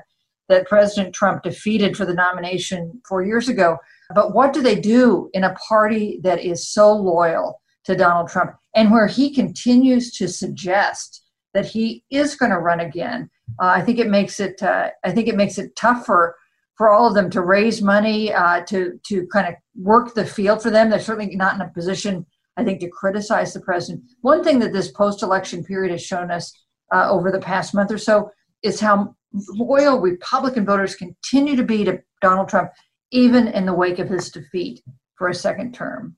that 0.51 0.69
President 0.69 1.15
Trump 1.15 1.43
defeated 1.43 1.97
for 1.97 2.05
the 2.05 2.13
nomination 2.13 3.01
four 3.09 3.23
years 3.25 3.49
ago. 3.49 3.79
But 4.15 4.35
what 4.35 4.53
do 4.53 4.61
they 4.61 4.79
do 4.79 5.31
in 5.33 5.45
a 5.45 5.55
party 5.55 6.21
that 6.23 6.41
is 6.41 6.69
so 6.69 6.93
loyal 6.93 7.63
to 7.85 7.97
Donald 7.97 8.29
Trump 8.29 8.53
and 8.75 8.91
where 8.91 9.07
he 9.07 9.35
continues 9.35 10.13
to 10.19 10.29
suggest 10.29 11.23
that 11.55 11.67
he 11.67 12.05
is 12.11 12.35
going 12.35 12.51
to 12.51 12.59
run 12.59 12.81
again? 12.81 13.31
Uh, 13.61 13.67
I 13.67 13.81
think 13.81 13.99
it 13.99 14.11
makes 14.11 14.39
it. 14.41 14.63
Uh, 14.63 14.91
I 15.05 15.13
think 15.13 15.29
it 15.29 15.37
makes 15.37 15.59
it 15.59 15.75
tougher 15.77 16.37
for 16.77 16.91
all 16.91 17.07
of 17.07 17.15
them 17.15 17.31
to 17.31 17.43
raise 17.43 17.81
money 17.81 18.33
uh, 18.33 18.63
to 18.67 18.99
to 19.09 19.27
kind 19.33 19.49
of 19.49 19.55
work 19.77 20.15
the 20.15 20.27
field 20.27 20.63
for 20.63 20.71
them. 20.71 20.91
They're 20.91 21.01
certainly 21.01 21.35
not 21.37 21.55
in 21.55 21.61
a 21.61 21.69
position, 21.69 22.27
I 22.57 22.65
think, 22.65 22.81
to 22.81 22.89
criticize 22.89 23.53
the 23.53 23.61
president. 23.61 24.05
One 24.21 24.43
thing 24.45 24.59
that 24.61 24.73
this 24.73 24.91
post-election 24.91 25.65
period 25.65 25.93
has 25.93 26.03
shown 26.03 26.31
us 26.31 26.53
uh, 26.95 27.09
over 27.11 27.31
the 27.31 27.41
past 27.41 27.75
month 27.75 27.93
or 27.93 27.99
so 27.99 28.31
is 28.63 28.81
how 28.81 29.15
loyal 29.33 30.01
Republican 30.01 30.65
voters 30.65 30.95
continue 30.95 31.57
to 31.57 31.63
be 31.63 31.85
to 31.85 32.01
Donald 32.21 32.49
Trump, 32.49 32.71
even 33.11 33.49
in 33.49 33.67
the 33.67 33.75
wake 33.75 33.99
of 33.99 34.09
his 34.09 34.31
defeat 34.31 34.83
for 35.17 35.29
a 35.29 35.35
second 35.35 35.75
term. 35.75 36.17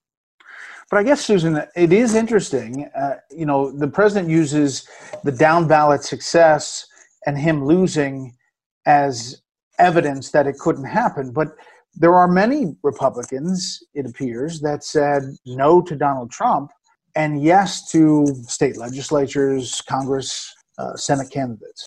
But 0.90 0.99
I 0.99 1.02
guess, 1.04 1.25
Susan, 1.25 1.62
it 1.75 1.92
is 1.92 2.14
interesting. 2.14 2.90
Uh, 2.95 3.14
you 3.31 3.47
know, 3.47 3.71
the 3.71 3.88
president 3.88 4.31
uses 4.31 4.87
the 5.25 5.33
down 5.33 5.66
ballot 5.66 6.04
success 6.04 6.87
and 7.26 7.38
him 7.38 7.64
losing 7.64 8.37
as 8.85 9.40
evidence 9.78 10.31
that 10.33 10.47
it 10.47 10.59
couldn't 10.59 10.85
happen. 10.85 11.33
But 11.33 11.49
there 11.95 12.14
are 12.14 12.28
many 12.28 12.76
Republicans, 12.83 13.83
it 13.95 14.07
appears, 14.07 14.61
that 14.61 14.85
said 14.85 15.23
no 15.47 15.81
to 15.83 15.97
Donald 15.97 16.31
Trump 16.31 16.71
and 17.14 17.42
yes 17.42 17.90
to 17.90 18.26
state 18.47 18.76
legislatures, 18.76 19.81
Congress, 19.83 20.54
uh, 20.78 20.95
Senate 20.97 21.31
candidates. 21.31 21.87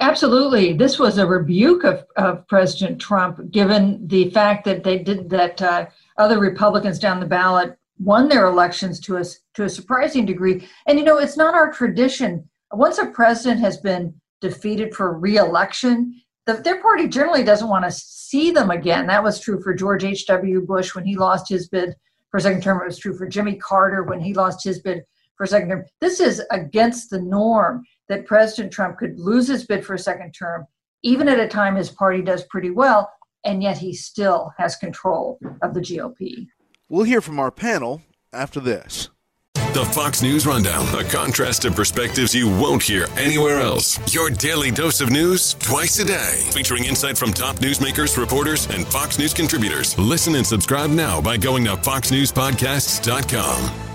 Absolutely, 0.00 0.72
this 0.72 0.98
was 0.98 1.18
a 1.18 1.26
rebuke 1.26 1.84
of, 1.84 2.04
of 2.16 2.46
President 2.48 3.00
Trump, 3.00 3.50
given 3.50 4.06
the 4.08 4.30
fact 4.30 4.64
that 4.64 4.84
they 4.84 4.98
did 4.98 5.30
that 5.30 5.62
uh, 5.62 5.86
other 6.18 6.38
Republicans 6.38 6.98
down 6.98 7.20
the 7.20 7.26
ballot 7.26 7.78
won 7.98 8.28
their 8.28 8.46
elections 8.46 8.98
to 9.00 9.16
a 9.16 9.24
to 9.54 9.64
a 9.64 9.68
surprising 9.68 10.26
degree. 10.26 10.68
And 10.86 10.98
you 10.98 11.04
know, 11.04 11.18
it's 11.18 11.36
not 11.36 11.54
our 11.54 11.72
tradition. 11.72 12.48
Once 12.72 12.98
a 12.98 13.06
president 13.06 13.60
has 13.60 13.76
been 13.78 14.14
defeated 14.40 14.94
for 14.94 15.18
reelection, 15.18 16.20
the, 16.46 16.54
their 16.54 16.80
party 16.80 17.08
generally 17.08 17.44
doesn't 17.44 17.68
want 17.68 17.84
to 17.84 17.90
see 17.90 18.50
them 18.50 18.70
again. 18.70 19.06
That 19.06 19.24
was 19.24 19.40
true 19.40 19.62
for 19.62 19.74
George 19.74 20.04
H. 20.04 20.26
W. 20.26 20.60
Bush 20.62 20.94
when 20.94 21.04
he 21.04 21.16
lost 21.16 21.48
his 21.48 21.68
bid 21.68 21.94
for 22.30 22.38
a 22.38 22.40
second 22.40 22.62
term. 22.62 22.80
It 22.80 22.86
was 22.86 22.98
true 22.98 23.16
for 23.16 23.28
Jimmy 23.28 23.56
Carter 23.56 24.02
when 24.02 24.20
he 24.20 24.34
lost 24.34 24.64
his 24.64 24.80
bid 24.80 25.04
for 25.36 25.44
a 25.44 25.48
second 25.48 25.68
term. 25.68 25.84
This 26.00 26.20
is 26.20 26.42
against 26.50 27.10
the 27.10 27.20
norm 27.20 27.84
that 28.10 28.26
President 28.26 28.70
Trump 28.70 28.98
could 28.98 29.18
lose 29.18 29.48
his 29.48 29.64
bid 29.64 29.86
for 29.86 29.94
a 29.94 29.98
second 29.98 30.32
term, 30.32 30.66
even 31.02 31.28
at 31.28 31.40
a 31.40 31.48
time 31.48 31.76
his 31.76 31.88
party 31.88 32.20
does 32.20 32.44
pretty 32.44 32.70
well, 32.70 33.10
and 33.44 33.62
yet 33.62 33.78
he 33.78 33.94
still 33.94 34.52
has 34.58 34.76
control 34.76 35.38
of 35.62 35.72
the 35.72 35.80
GOP. 35.80 36.46
We'll 36.90 37.04
hear 37.04 37.22
from 37.22 37.38
our 37.38 37.52
panel 37.52 38.02
after 38.32 38.60
this. 38.60 39.08
The 39.54 39.88
Fox 39.94 40.20
News 40.20 40.44
Rundown, 40.48 40.84
a 40.98 41.04
contrast 41.04 41.64
of 41.64 41.76
perspectives 41.76 42.34
you 42.34 42.48
won't 42.48 42.82
hear 42.82 43.06
anywhere 43.16 43.60
else. 43.60 44.00
Your 44.12 44.28
daily 44.28 44.72
dose 44.72 45.00
of 45.00 45.10
news 45.10 45.54
twice 45.54 46.00
a 46.00 46.04
day, 46.04 46.42
featuring 46.52 46.86
insight 46.86 47.16
from 47.16 47.32
top 47.32 47.54
newsmakers, 47.56 48.18
reporters, 48.18 48.66
and 48.70 48.84
Fox 48.88 49.20
News 49.20 49.32
contributors. 49.32 49.96
Listen 49.96 50.34
and 50.34 50.44
subscribe 50.44 50.90
now 50.90 51.20
by 51.20 51.36
going 51.36 51.64
to 51.66 51.76
foxnewspodcasts.com. 51.76 53.89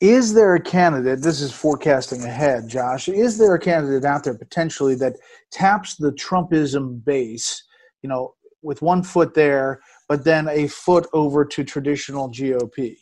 Is 0.00 0.34
there 0.34 0.54
a 0.54 0.60
candidate, 0.60 1.22
this 1.22 1.40
is 1.40 1.52
forecasting 1.52 2.22
ahead, 2.22 2.68
Josh, 2.68 3.08
is 3.08 3.38
there 3.38 3.54
a 3.54 3.58
candidate 3.58 4.04
out 4.04 4.24
there 4.24 4.36
potentially 4.36 4.94
that 4.96 5.16
taps 5.50 5.96
the 5.96 6.12
Trumpism 6.12 7.02
base, 7.02 7.64
you 8.02 8.08
know, 8.08 8.34
with 8.62 8.82
one 8.82 9.02
foot 9.02 9.32
there, 9.32 9.80
but 10.06 10.22
then 10.22 10.48
a 10.48 10.68
foot 10.68 11.06
over 11.14 11.46
to 11.46 11.64
traditional 11.64 12.30
GOP? 12.30 12.94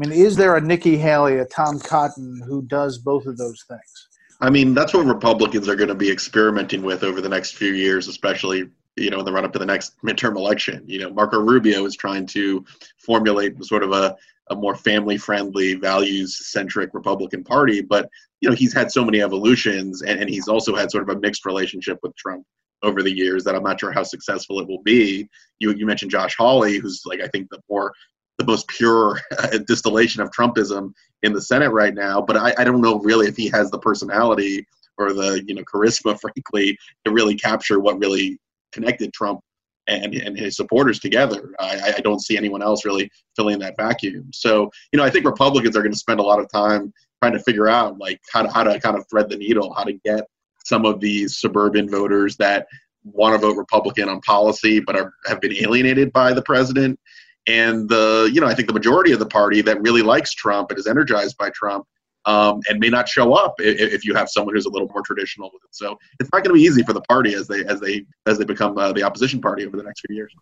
I 0.00 0.08
mean, 0.08 0.12
is 0.12 0.36
there 0.36 0.56
a 0.56 0.62
Nikki 0.62 0.96
Haley, 0.96 1.38
a 1.38 1.44
Tom 1.44 1.78
Cotton 1.78 2.40
who 2.46 2.62
does 2.62 2.96
both 2.96 3.26
of 3.26 3.36
those 3.36 3.62
things? 3.68 4.08
I 4.40 4.48
mean, 4.48 4.72
that's 4.72 4.94
what 4.94 5.04
Republicans 5.04 5.68
are 5.68 5.76
going 5.76 5.88
to 5.88 5.94
be 5.94 6.10
experimenting 6.10 6.82
with 6.82 7.04
over 7.04 7.20
the 7.20 7.28
next 7.28 7.56
few 7.56 7.72
years, 7.72 8.08
especially 8.08 8.70
you 8.96 9.10
know 9.10 9.18
in 9.18 9.24
the 9.24 9.32
run 9.32 9.44
up 9.44 9.52
to 9.52 9.58
the 9.58 9.66
next 9.66 9.94
midterm 10.02 10.36
election. 10.36 10.82
You 10.86 11.00
know, 11.00 11.10
Marco 11.10 11.38
Rubio 11.38 11.84
is 11.84 11.96
trying 11.96 12.26
to 12.28 12.64
formulate 12.98 13.62
sort 13.62 13.82
of 13.82 13.92
a 13.92 14.16
a 14.50 14.56
more 14.56 14.74
family 14.74 15.16
friendly, 15.16 15.74
values 15.74 16.50
centric 16.50 16.90
Republican 16.92 17.44
Party. 17.44 17.80
But, 17.80 18.08
you 18.40 18.48
know, 18.48 18.54
he's 18.54 18.74
had 18.74 18.90
so 18.90 19.04
many 19.04 19.22
evolutions 19.22 20.02
and, 20.02 20.20
and 20.20 20.28
he's 20.28 20.48
also 20.48 20.74
had 20.74 20.90
sort 20.90 21.08
of 21.08 21.16
a 21.16 21.20
mixed 21.20 21.46
relationship 21.46 21.98
with 22.02 22.14
Trump 22.16 22.44
over 22.82 23.02
the 23.02 23.14
years 23.14 23.44
that 23.44 23.54
I'm 23.54 23.62
not 23.62 23.78
sure 23.78 23.92
how 23.92 24.02
successful 24.02 24.60
it 24.60 24.68
will 24.68 24.82
be. 24.82 25.28
You, 25.58 25.72
you 25.72 25.86
mentioned 25.86 26.10
Josh 26.10 26.34
Hawley, 26.36 26.78
who's 26.78 27.02
like, 27.04 27.20
I 27.20 27.28
think 27.28 27.48
the 27.50 27.60
more 27.68 27.92
the 28.38 28.46
most 28.46 28.66
pure 28.68 29.20
distillation 29.66 30.22
of 30.22 30.30
Trumpism 30.30 30.92
in 31.22 31.32
the 31.32 31.42
Senate 31.42 31.70
right 31.70 31.94
now. 31.94 32.20
But 32.20 32.36
I, 32.36 32.54
I 32.58 32.64
don't 32.64 32.80
know 32.80 32.98
really 33.00 33.28
if 33.28 33.36
he 33.36 33.48
has 33.50 33.70
the 33.70 33.78
personality 33.78 34.66
or 34.98 35.12
the 35.12 35.42
you 35.46 35.54
know 35.54 35.62
charisma, 35.62 36.18
frankly, 36.20 36.76
to 37.04 37.12
really 37.12 37.36
capture 37.36 37.78
what 37.78 37.98
really 37.98 38.38
connected 38.72 39.12
Trump 39.12 39.40
and, 39.86 40.14
and 40.14 40.38
his 40.38 40.56
supporters 40.56 40.98
together. 40.98 41.52
I, 41.58 41.94
I 41.96 42.00
don't 42.00 42.20
see 42.20 42.36
anyone 42.36 42.62
else 42.62 42.84
really 42.84 43.10
filling 43.36 43.58
that 43.60 43.74
vacuum. 43.76 44.30
So, 44.32 44.70
you 44.92 44.98
know, 44.98 45.04
I 45.04 45.10
think 45.10 45.24
Republicans 45.24 45.76
are 45.76 45.82
going 45.82 45.92
to 45.92 45.98
spend 45.98 46.20
a 46.20 46.24
lot 46.24 46.40
of 46.40 46.50
time 46.50 46.92
trying 47.22 47.32
to 47.32 47.40
figure 47.40 47.68
out 47.68 47.98
like 47.98 48.20
how 48.32 48.42
to, 48.42 48.50
how 48.50 48.62
to 48.62 48.78
kind 48.80 48.96
of 48.96 49.04
thread 49.10 49.28
the 49.28 49.36
needle, 49.36 49.74
how 49.74 49.84
to 49.84 49.94
get 50.04 50.24
some 50.64 50.84
of 50.84 51.00
these 51.00 51.38
suburban 51.38 51.88
voters 51.88 52.36
that 52.36 52.66
want 53.04 53.34
to 53.34 53.46
vote 53.46 53.56
Republican 53.56 54.08
on 54.08 54.20
policy 54.20 54.78
but 54.78 54.94
are 54.94 55.14
have 55.26 55.40
been 55.40 55.54
alienated 55.54 56.12
by 56.12 56.32
the 56.32 56.42
president. 56.42 56.98
And 57.46 57.88
the, 57.88 58.30
you 58.32 58.40
know, 58.40 58.46
I 58.46 58.54
think 58.54 58.68
the 58.68 58.74
majority 58.74 59.12
of 59.12 59.18
the 59.18 59.26
party 59.26 59.62
that 59.62 59.80
really 59.80 60.02
likes 60.02 60.34
Trump 60.34 60.70
and 60.70 60.78
is 60.78 60.86
energized 60.86 61.36
by 61.38 61.50
Trump 61.50 61.86
um, 62.26 62.60
and 62.68 62.78
may 62.78 62.88
not 62.88 63.08
show 63.08 63.32
up 63.32 63.54
if, 63.58 63.94
if, 63.94 64.04
you 64.04 64.14
have 64.14 64.28
someone 64.28 64.54
who's 64.54 64.66
a 64.66 64.70
little 64.70 64.88
more 64.88 65.02
traditional 65.02 65.50
with 65.52 65.62
it. 65.64 65.74
So 65.74 65.98
it's 66.18 66.28
not 66.32 66.44
going 66.44 66.54
to 66.54 66.60
be 66.60 66.60
easy 66.60 66.82
for 66.82 66.92
the 66.92 67.00
party 67.02 67.34
as 67.34 67.48
they 67.48 67.64
as 67.64 67.80
they 67.80 68.04
as 68.26 68.38
they 68.38 68.44
become 68.44 68.76
uh, 68.76 68.92
the 68.92 69.02
opposition 69.02 69.40
party 69.40 69.66
over 69.66 69.76
the 69.76 69.82
next 69.82 70.02
few 70.06 70.16
years. 70.16 70.32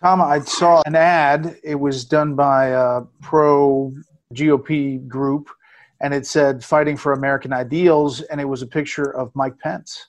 Tom, 0.00 0.20
I 0.20 0.40
saw 0.40 0.82
an 0.86 0.94
ad. 0.94 1.58
It 1.64 1.74
was 1.74 2.04
done 2.04 2.34
by 2.34 2.66
a 2.68 3.00
pro 3.22 3.92
GOP 4.34 5.06
group, 5.08 5.48
and 6.00 6.14
it 6.14 6.26
said 6.26 6.62
"Fighting 6.62 6.96
for 6.96 7.12
American 7.12 7.52
Ideals," 7.52 8.20
and 8.22 8.40
it 8.40 8.44
was 8.44 8.62
a 8.62 8.66
picture 8.66 9.10
of 9.16 9.34
Mike 9.34 9.58
Pence. 9.58 10.08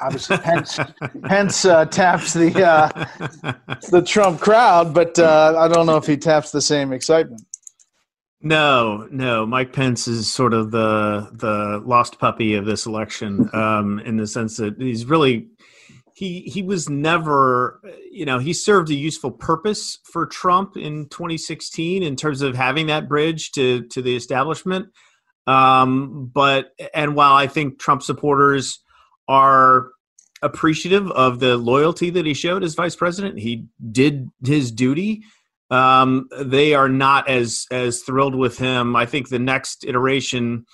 Obviously, 0.00 0.36
Pence 0.44 0.78
Pence 1.24 1.64
uh, 1.64 1.86
taps 1.86 2.34
the 2.34 2.64
uh, 2.64 3.48
the 3.90 4.02
Trump 4.02 4.40
crowd, 4.40 4.94
but 4.94 5.18
uh, 5.18 5.54
I 5.58 5.66
don't 5.68 5.86
know 5.86 5.96
if 5.96 6.06
he 6.06 6.16
taps 6.16 6.52
the 6.52 6.60
same 6.60 6.92
excitement. 6.92 7.45
No, 8.40 9.08
no. 9.10 9.46
Mike 9.46 9.72
Pence 9.72 10.06
is 10.06 10.32
sort 10.32 10.52
of 10.52 10.70
the 10.70 11.28
the 11.32 11.82
lost 11.84 12.18
puppy 12.18 12.54
of 12.54 12.66
this 12.66 12.86
election, 12.86 13.48
um, 13.54 13.98
in 14.00 14.16
the 14.16 14.26
sense 14.26 14.56
that 14.58 14.80
he's 14.80 15.06
really 15.06 15.48
he 16.14 16.40
he 16.42 16.62
was 16.62 16.88
never 16.88 17.80
you 18.10 18.24
know 18.24 18.38
he 18.38 18.52
served 18.52 18.90
a 18.90 18.94
useful 18.94 19.30
purpose 19.30 19.98
for 20.04 20.26
Trump 20.26 20.76
in 20.76 21.08
2016 21.08 22.02
in 22.02 22.16
terms 22.16 22.42
of 22.42 22.54
having 22.54 22.86
that 22.88 23.08
bridge 23.08 23.52
to 23.52 23.86
to 23.88 24.02
the 24.02 24.16
establishment. 24.16 24.88
Um, 25.46 26.30
but 26.32 26.72
and 26.94 27.14
while 27.14 27.34
I 27.34 27.46
think 27.46 27.78
Trump 27.78 28.02
supporters 28.02 28.80
are 29.28 29.88
appreciative 30.42 31.10
of 31.12 31.40
the 31.40 31.56
loyalty 31.56 32.10
that 32.10 32.26
he 32.26 32.34
showed 32.34 32.62
as 32.62 32.74
vice 32.74 32.96
president, 32.96 33.38
he 33.38 33.66
did 33.90 34.28
his 34.44 34.70
duty 34.70 35.22
um, 35.70 36.28
they 36.40 36.74
are 36.74 36.88
not 36.88 37.28
as 37.28 37.66
as 37.70 38.02
thrilled 38.02 38.34
with 38.34 38.58
him. 38.58 38.94
I 38.94 39.06
think 39.06 39.28
the 39.28 39.38
next 39.38 39.84
iteration, 39.84 40.66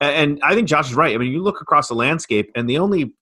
and 0.00 0.40
I 0.42 0.54
think 0.54 0.68
Josh 0.68 0.90
is 0.90 0.94
right. 0.94 1.14
I 1.14 1.18
mean, 1.18 1.32
you 1.32 1.42
look 1.42 1.60
across 1.60 1.88
the 1.88 1.94
landscape, 1.94 2.50
and 2.54 2.68
the 2.68 2.78
only 2.78 3.14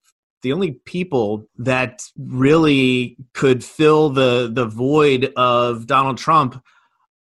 the 0.43 0.52
only 0.52 0.73
people 0.85 1.47
that 1.59 2.02
really 2.17 3.17
could 3.35 3.64
fill 3.64 4.11
the 4.11 4.50
the 4.52 4.67
void 4.67 5.33
of 5.37 5.87
Donald 5.87 6.19
Trump 6.19 6.62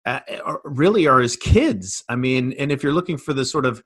uh, 0.04 0.20
really 0.64 1.06
are 1.06 1.20
his 1.20 1.36
kids. 1.36 2.04
I 2.08 2.16
mean, 2.16 2.52
and 2.58 2.72
if 2.72 2.82
you're 2.82 2.92
looking 2.92 3.18
for 3.18 3.32
the 3.32 3.44
sort 3.44 3.66
of 3.66 3.82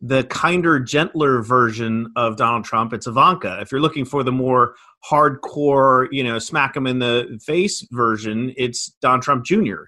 the 0.00 0.24
kinder, 0.24 0.80
gentler 0.80 1.42
version 1.42 2.10
of 2.16 2.36
Donald 2.36 2.64
Trump, 2.64 2.94
it's 2.94 3.06
Ivanka. 3.06 3.58
If 3.60 3.70
you're 3.70 3.82
looking 3.82 4.06
for 4.06 4.22
the 4.22 4.32
more 4.32 4.74
hardcore, 5.08 6.08
you 6.10 6.22
know, 6.22 6.38
smack 6.38 6.76
him 6.76 6.86
in 6.86 6.98
the 6.98 7.40
face 7.44 7.86
version, 7.90 8.52
it's 8.56 8.90
Don 9.00 9.20
Trump 9.20 9.44
Jr. 9.44 9.84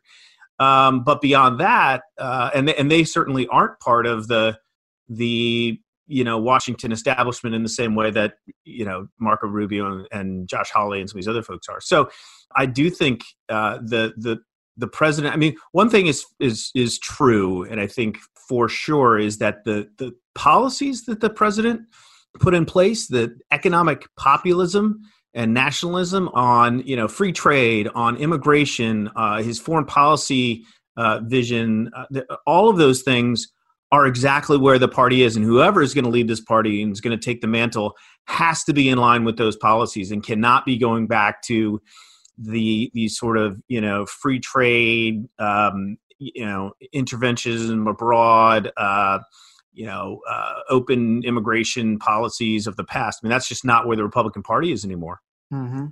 Um, 0.59 1.03
but 1.05 1.21
beyond 1.21 1.61
that, 1.61 2.03
uh, 2.19 2.51
and 2.55 2.69
they, 2.69 2.75
and 2.75 2.91
they 2.91 3.05
certainly 3.05 3.47
aren't 3.49 3.79
part 3.81 4.07
of 4.07 4.29
the 4.29 4.59
the 5.09 5.79
you 6.07 6.25
know 6.25 6.39
Washington 6.39 6.93
establishment 6.93 7.55
in 7.55 7.63
the 7.63 7.69
same 7.69 7.95
way 7.95 8.11
that 8.11 8.35
you 8.65 8.85
know 8.85 9.09
Marco 9.19 9.47
Rubio 9.47 9.87
and, 9.87 10.09
and 10.13 10.49
Josh 10.49 10.71
Hawley 10.71 11.01
and 11.01 11.09
some 11.09 11.19
of 11.19 11.25
these 11.25 11.29
other 11.29 11.43
folks 11.43 11.69
are. 11.69 11.81
So 11.81 12.11
I 12.55 12.67
do 12.67 12.91
think 12.91 13.23
uh, 13.49 13.79
the 13.79 14.13
the 14.17 14.39
the 14.77 14.87
president. 14.87 15.35
I 15.35 15.37
mean, 15.37 15.57
one 15.73 15.91
thing 15.91 16.07
is 16.07 16.25
is 16.39 16.71
is 16.75 16.99
true, 16.99 17.65
and 17.65 17.81
I 17.81 17.87
think 17.87 18.19
for 18.49 18.69
sure 18.69 19.19
is 19.19 19.39
that 19.39 19.65
the 19.65 19.89
the 19.99 20.13
policies 20.35 21.05
that 21.07 21.21
the 21.21 21.31
president 21.31 21.83
put 22.41 22.55
in 22.55 22.65
place, 22.65 23.07
the 23.07 23.37
economic 23.51 24.09
populism 24.17 25.01
and 25.35 25.55
nationalism 25.55 26.29
on 26.29 26.81
you 26.87 26.97
know 26.97 27.09
free 27.09 27.33
trade, 27.33 27.89
on 27.95 28.17
immigration, 28.17 29.11
uh, 29.17 29.43
his 29.43 29.59
foreign 29.59 29.87
policy 29.87 30.65
uh, 30.97 31.21
vision, 31.25 31.91
uh, 31.97 32.21
all 32.47 32.69
of 32.69 32.77
those 32.77 33.03
things 33.03 33.49
are 33.91 34.07
exactly 34.07 34.57
where 34.57 34.79
the 34.79 34.89
party 34.89 35.23
is, 35.23 35.37
and 35.37 35.45
whoever 35.45 35.83
is 35.83 35.95
going 35.95 36.05
to 36.05 36.11
lead 36.11 36.29
this 36.29 36.41
party 36.41 36.83
and 36.83 36.93
is 36.93 37.01
going 37.01 37.17
to 37.17 37.23
take 37.23 37.41
the 37.41 37.47
mantle 37.47 37.95
has 38.27 38.65
to 38.65 38.73
be 38.73 38.89
in 38.89 38.99
line 38.99 39.25
with 39.25 39.37
those 39.37 39.57
policies 39.57 40.11
and 40.11 40.25
cannot 40.25 40.65
be 40.65 40.79
going 40.79 41.07
back 41.07 41.43
to 41.43 41.81
the 42.39 42.91
these 42.95 43.17
sort 43.19 43.37
of 43.37 43.61
you 43.69 43.81
know 43.81 44.07
free 44.07 44.41
trade 44.41 45.25
um, 45.39 45.97
you 46.19 46.45
know 46.45 46.73
interventionism 46.95 47.89
abroad 47.89 48.71
uh, 48.77 49.19
you 49.73 49.87
know 49.87 50.21
uh, 50.29 50.55
open 50.69 51.23
immigration 51.25 51.99
policies 51.99 52.67
of 52.67 52.77
the 52.77 52.85
past 52.85 53.21
i 53.23 53.27
mean 53.27 53.31
that's 53.31 53.49
just 53.49 53.65
not 53.65 53.87
where 53.87 53.97
the 53.97 54.05
republican 54.05 54.43
party 54.43 54.73
is 54.73 54.85
anymore 54.85 55.21
mm-hmm. 55.53 55.87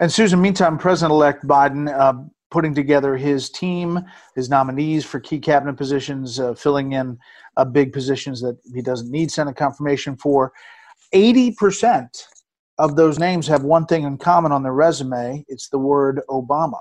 and 0.00 0.12
susan 0.12 0.40
meantime 0.40 0.78
president-elect 0.78 1.46
biden 1.46 1.92
uh, 1.98 2.14
putting 2.50 2.74
together 2.74 3.16
his 3.16 3.50
team 3.50 4.00
his 4.34 4.48
nominees 4.48 5.04
for 5.04 5.20
key 5.20 5.38
cabinet 5.38 5.76
positions 5.76 6.40
uh, 6.40 6.54
filling 6.54 6.92
in 6.92 7.18
uh, 7.56 7.64
big 7.64 7.92
positions 7.92 8.40
that 8.40 8.56
he 8.74 8.82
doesn't 8.82 9.10
need 9.10 9.30
senate 9.30 9.56
confirmation 9.56 10.16
for 10.16 10.52
80% 11.14 12.08
of 12.78 12.96
those 12.96 13.18
names 13.18 13.46
have 13.46 13.62
one 13.62 13.86
thing 13.86 14.04
in 14.04 14.16
common 14.16 14.52
on 14.52 14.62
their 14.62 14.72
resume 14.72 15.44
it's 15.48 15.68
the 15.68 15.78
word 15.78 16.20
Obama. 16.28 16.80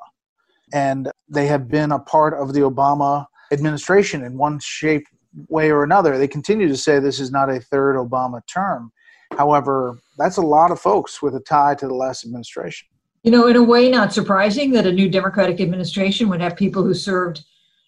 And 0.72 1.12
they 1.27 1.48
have 1.48 1.67
been 1.67 1.91
a 1.91 2.00
part 2.00 2.34
of 2.34 2.53
the 2.53 2.62
Obama 2.62 3.25
administration 3.51 4.24
in 4.24 4.38
one 4.38 4.60
shape, 4.60 5.05
way, 5.48 5.71
or 5.71 5.83
another. 5.83 6.17
They 6.17 6.27
continue 6.27 6.67
to 6.67 6.77
say 6.77 7.00
this 7.00 7.19
is 7.19 7.31
not 7.31 7.50
a 7.50 7.59
third 7.59 7.95
Obama 7.95 8.41
term. 8.48 8.91
However, 9.38 10.00
that's 10.17 10.38
a 10.38 10.41
lot 10.41 10.71
of 10.71 10.79
folks 10.79 11.21
with 11.21 11.36
a 11.36 11.39
tie 11.39 11.75
to 11.75 11.88
the 11.88 11.93
last 11.93 12.25
administration. 12.25 12.88
You 13.24 13.31
know, 13.31 13.48
in 13.48 13.55
a 13.55 13.63
way, 13.63 13.89
not 13.89 14.13
surprising 14.13 14.71
that 14.71 14.88
a 14.88 14.91
new 14.91 15.09
Democratic 15.09 15.59
administration 15.59 16.29
would 16.29 16.41
have 16.41 16.55
people 16.55 16.83
who 16.83 16.93
served 16.93 17.43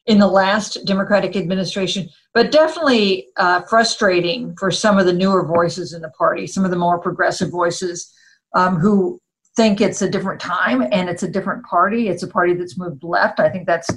in 0.06 0.20
the 0.20 0.28
last 0.28 0.80
Democratic 0.86 1.36
administration, 1.36 2.10
but 2.34 2.52
definitely 2.52 3.28
uh, 3.38 3.62
frustrating 3.62 4.56
for 4.58 4.72
some 4.72 4.98
of 4.98 5.06
the 5.06 5.14
newer 5.14 5.46
voices 5.46 5.94
in 5.94 6.02
the 6.02 6.10
party, 6.10 6.48
some 6.48 6.66
of 6.66 6.72
the 6.72 6.78
more 6.78 7.00
progressive 7.00 7.50
voices 7.50 8.12
um, 8.54 8.78
who 8.78 9.22
think 9.56 9.80
it's 9.80 10.02
a 10.02 10.10
different 10.10 10.40
time 10.40 10.82
and 10.92 11.10
it's 11.10 11.24
a 11.24 11.28
different 11.28 11.64
party. 11.66 12.08
It's 12.08 12.24
a 12.24 12.28
party 12.28 12.54
that's 12.54 12.78
moved 12.78 13.04
left. 13.04 13.40
I 13.40 13.50
think 13.50 13.68
that's 13.68 13.90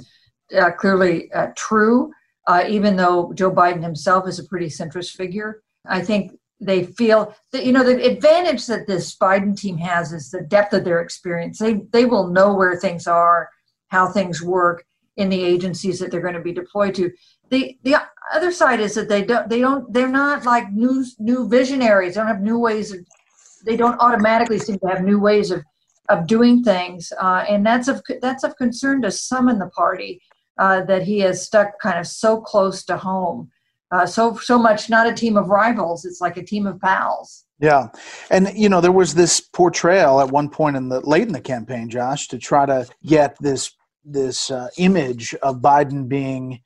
uh, 0.57 0.71
clearly 0.71 1.31
uh, 1.33 1.47
true, 1.55 2.11
uh, 2.47 2.63
even 2.67 2.95
though 2.95 3.33
Joe 3.33 3.51
Biden 3.51 3.81
himself 3.81 4.27
is 4.27 4.39
a 4.39 4.45
pretty 4.45 4.67
centrist 4.67 5.11
figure. 5.11 5.63
I 5.87 6.01
think 6.01 6.37
they 6.59 6.85
feel 6.85 7.35
that 7.51 7.65
you 7.65 7.73
know 7.73 7.83
the 7.83 8.03
advantage 8.05 8.65
that 8.67 8.87
this 8.87 9.15
Biden 9.15 9.57
team 9.57 9.77
has 9.77 10.13
is 10.13 10.31
the 10.31 10.41
depth 10.41 10.73
of 10.73 10.83
their 10.83 11.01
experience. 11.01 11.59
They 11.59 11.81
they 11.91 12.05
will 12.05 12.27
know 12.27 12.53
where 12.53 12.75
things 12.75 13.07
are, 13.07 13.49
how 13.89 14.07
things 14.07 14.41
work, 14.41 14.85
in 15.17 15.29
the 15.29 15.43
agencies 15.43 15.99
that 15.99 16.11
they're 16.11 16.21
going 16.21 16.33
to 16.33 16.41
be 16.41 16.53
deployed 16.53 16.95
to. 16.95 17.11
The 17.49 17.77
the 17.83 18.01
other 18.33 18.51
side 18.51 18.79
is 18.79 18.95
that 18.95 19.09
they 19.09 19.23
don't 19.23 19.49
they 19.49 19.59
don't 19.59 19.91
they're 19.93 20.07
not 20.07 20.45
like 20.45 20.71
new 20.71 21.05
new 21.19 21.47
visionaries. 21.47 22.15
They 22.15 22.21
don't 22.21 22.27
have 22.27 22.41
new 22.41 22.59
ways 22.59 22.91
of 22.91 23.05
they 23.65 23.77
don't 23.77 23.99
automatically 23.99 24.59
seem 24.59 24.79
to 24.79 24.87
have 24.87 25.03
new 25.03 25.19
ways 25.19 25.51
of 25.51 25.63
of 26.09 26.27
doing 26.27 26.63
things, 26.63 27.11
uh, 27.19 27.45
and 27.49 27.65
that's 27.65 27.87
of 27.87 28.01
that's 28.21 28.43
of 28.43 28.55
concern 28.57 29.01
to 29.01 29.11
some 29.11 29.49
in 29.49 29.59
the 29.59 29.69
party 29.69 30.21
uh, 30.57 30.81
that 30.83 31.03
he 31.03 31.19
has 31.19 31.43
stuck 31.43 31.79
kind 31.79 31.99
of 31.99 32.07
so 32.07 32.39
close 32.39 32.83
to 32.85 32.97
home. 32.97 33.51
Uh, 33.91 34.05
so 34.05 34.35
so 34.37 34.57
much 34.57 34.89
not 34.89 35.07
a 35.07 35.13
team 35.13 35.37
of 35.37 35.47
rivals 35.47 36.05
it's 36.05 36.19
like 36.19 36.37
a 36.37 36.43
team 36.43 36.65
of 36.65 36.81
pals 36.81 37.45
yeah 37.59 37.87
and 38.31 38.51
you 38.55 38.67
know 38.67 38.81
there 38.81 38.91
was 38.91 39.13
this 39.13 39.39
portrayal 39.39 40.19
at 40.19 40.27
one 40.29 40.49
point 40.49 40.75
in 40.75 40.89
the 40.89 40.99
late 41.01 41.27
in 41.27 41.31
the 41.31 41.39
campaign 41.39 41.87
josh 41.87 42.27
to 42.27 42.39
try 42.39 42.65
to 42.65 42.85
get 43.03 43.37
this 43.39 43.71
this 44.05 44.51
uh, 44.51 44.67
image 44.77 45.33
of 45.41 45.57
Biden 45.57 46.07
being, 46.07 46.61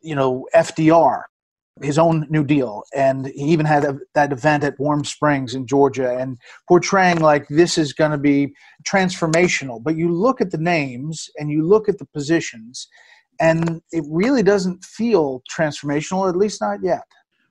you 0.00 0.14
know, 0.14 0.46
FDR, 0.54 1.22
his 1.82 1.98
own 1.98 2.26
New 2.30 2.44
Deal, 2.44 2.84
and 2.94 3.26
he 3.26 3.44
even 3.44 3.66
had 3.66 3.84
a, 3.84 3.98
that 4.14 4.32
event 4.32 4.64
at 4.64 4.78
Warm 4.78 5.04
Springs 5.04 5.54
in 5.54 5.66
Georgia, 5.66 6.16
and 6.16 6.38
portraying 6.68 7.18
like 7.18 7.46
this 7.48 7.76
is 7.76 7.92
going 7.92 8.12
to 8.12 8.18
be 8.18 8.54
transformational. 8.86 9.82
But 9.82 9.96
you 9.96 10.12
look 10.12 10.40
at 10.40 10.50
the 10.50 10.58
names 10.58 11.28
and 11.36 11.50
you 11.50 11.66
look 11.66 11.88
at 11.88 11.98
the 11.98 12.06
positions, 12.06 12.88
and 13.40 13.82
it 13.92 14.04
really 14.08 14.42
doesn't 14.42 14.84
feel 14.84 15.42
transformational, 15.50 16.28
at 16.28 16.36
least 16.36 16.60
not 16.60 16.78
yet. 16.82 17.02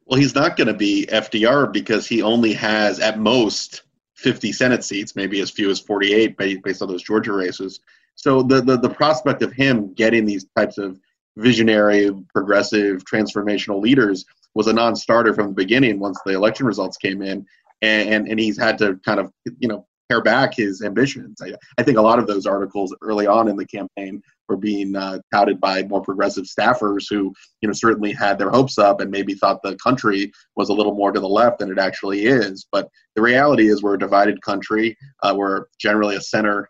Well, 0.06 0.20
he's 0.20 0.36
not 0.36 0.56
going 0.56 0.68
to 0.68 0.74
be 0.74 1.06
FDR 1.12 1.72
because 1.72 2.08
he 2.08 2.22
only 2.22 2.54
has 2.54 3.00
at 3.00 3.20
most 3.20 3.84
50 4.16 4.52
Senate 4.52 4.84
seats, 4.84 5.16
maybe 5.16 5.42
as 5.42 5.52
few 5.52 5.70
as 5.70 5.80
48 5.80 6.38
based 6.64 6.82
on 6.82 6.88
those 6.88 7.04
Georgia 7.04 7.34
races. 7.34 7.82
So 8.16 8.42
the, 8.42 8.62
the, 8.62 8.78
the 8.78 8.90
prospect 8.90 9.44
of 9.44 9.52
him 9.52 9.94
getting 9.94 10.26
these 10.26 10.48
types 10.58 10.78
of 10.78 11.00
visionary, 11.36 12.10
progressive, 12.34 13.04
transformational 13.04 13.82
leaders 13.82 14.26
was 14.56 14.68
a 14.68 14.74
non-starter 14.74 15.34
from 15.34 15.48
the 15.48 15.54
beginning 15.54 16.00
once 16.00 16.20
the 16.26 16.34
election 16.34 16.66
results 16.66 16.98
came 16.98 17.22
in. 17.22 17.46
And, 17.84 18.10
and, 18.10 18.28
and 18.28 18.40
he's 18.40 18.58
had 18.58 18.80
to 18.80 18.96
kind 19.06 19.20
of, 19.20 19.32
you 19.60 19.68
know, 19.68 19.86
pare 20.10 20.22
back 20.22 20.56
his 20.56 20.82
ambitions. 20.82 21.42
I, 21.42 21.54
I 21.78 21.84
think 21.84 21.98
a 21.98 22.02
lot 22.02 22.20
of 22.20 22.28
those 22.28 22.46
articles 22.46 22.96
early 23.02 23.28
on 23.28 23.48
in 23.48 23.58
the 23.58 23.66
campaign 23.66 24.22
were 24.48 24.58
being 24.58 24.96
uh, 24.96 25.20
touted 25.34 25.60
by 25.60 25.84
more 25.84 26.02
progressive 26.02 26.46
staffers 26.46 27.06
who, 27.10 27.34
you 27.62 27.68
know, 27.68 27.74
certainly 27.74 28.14
had 28.14 28.40
their 28.40 28.50
hopes 28.50 28.78
up 28.78 29.02
and 29.02 29.12
maybe 29.12 29.34
thought 29.34 29.62
the 29.62 29.76
country 29.78 30.32
was 30.56 30.70
a 30.70 30.74
little 30.74 30.96
more 30.96 31.12
to 31.12 31.20
the 31.20 31.28
left 31.28 31.60
than 31.60 31.72
it 31.72 31.80
actually 31.80 32.26
is. 32.26 32.66
But 32.72 32.90
the 33.16 33.22
reality 33.22 33.68
is 33.68 33.84
we're 33.84 33.96
a 33.96 34.00
divided 34.00 34.42
country. 34.42 34.98
Uh, 35.24 35.34
we're 35.38 35.66
generally 35.80 36.16
a 36.16 36.22
center 36.22 36.70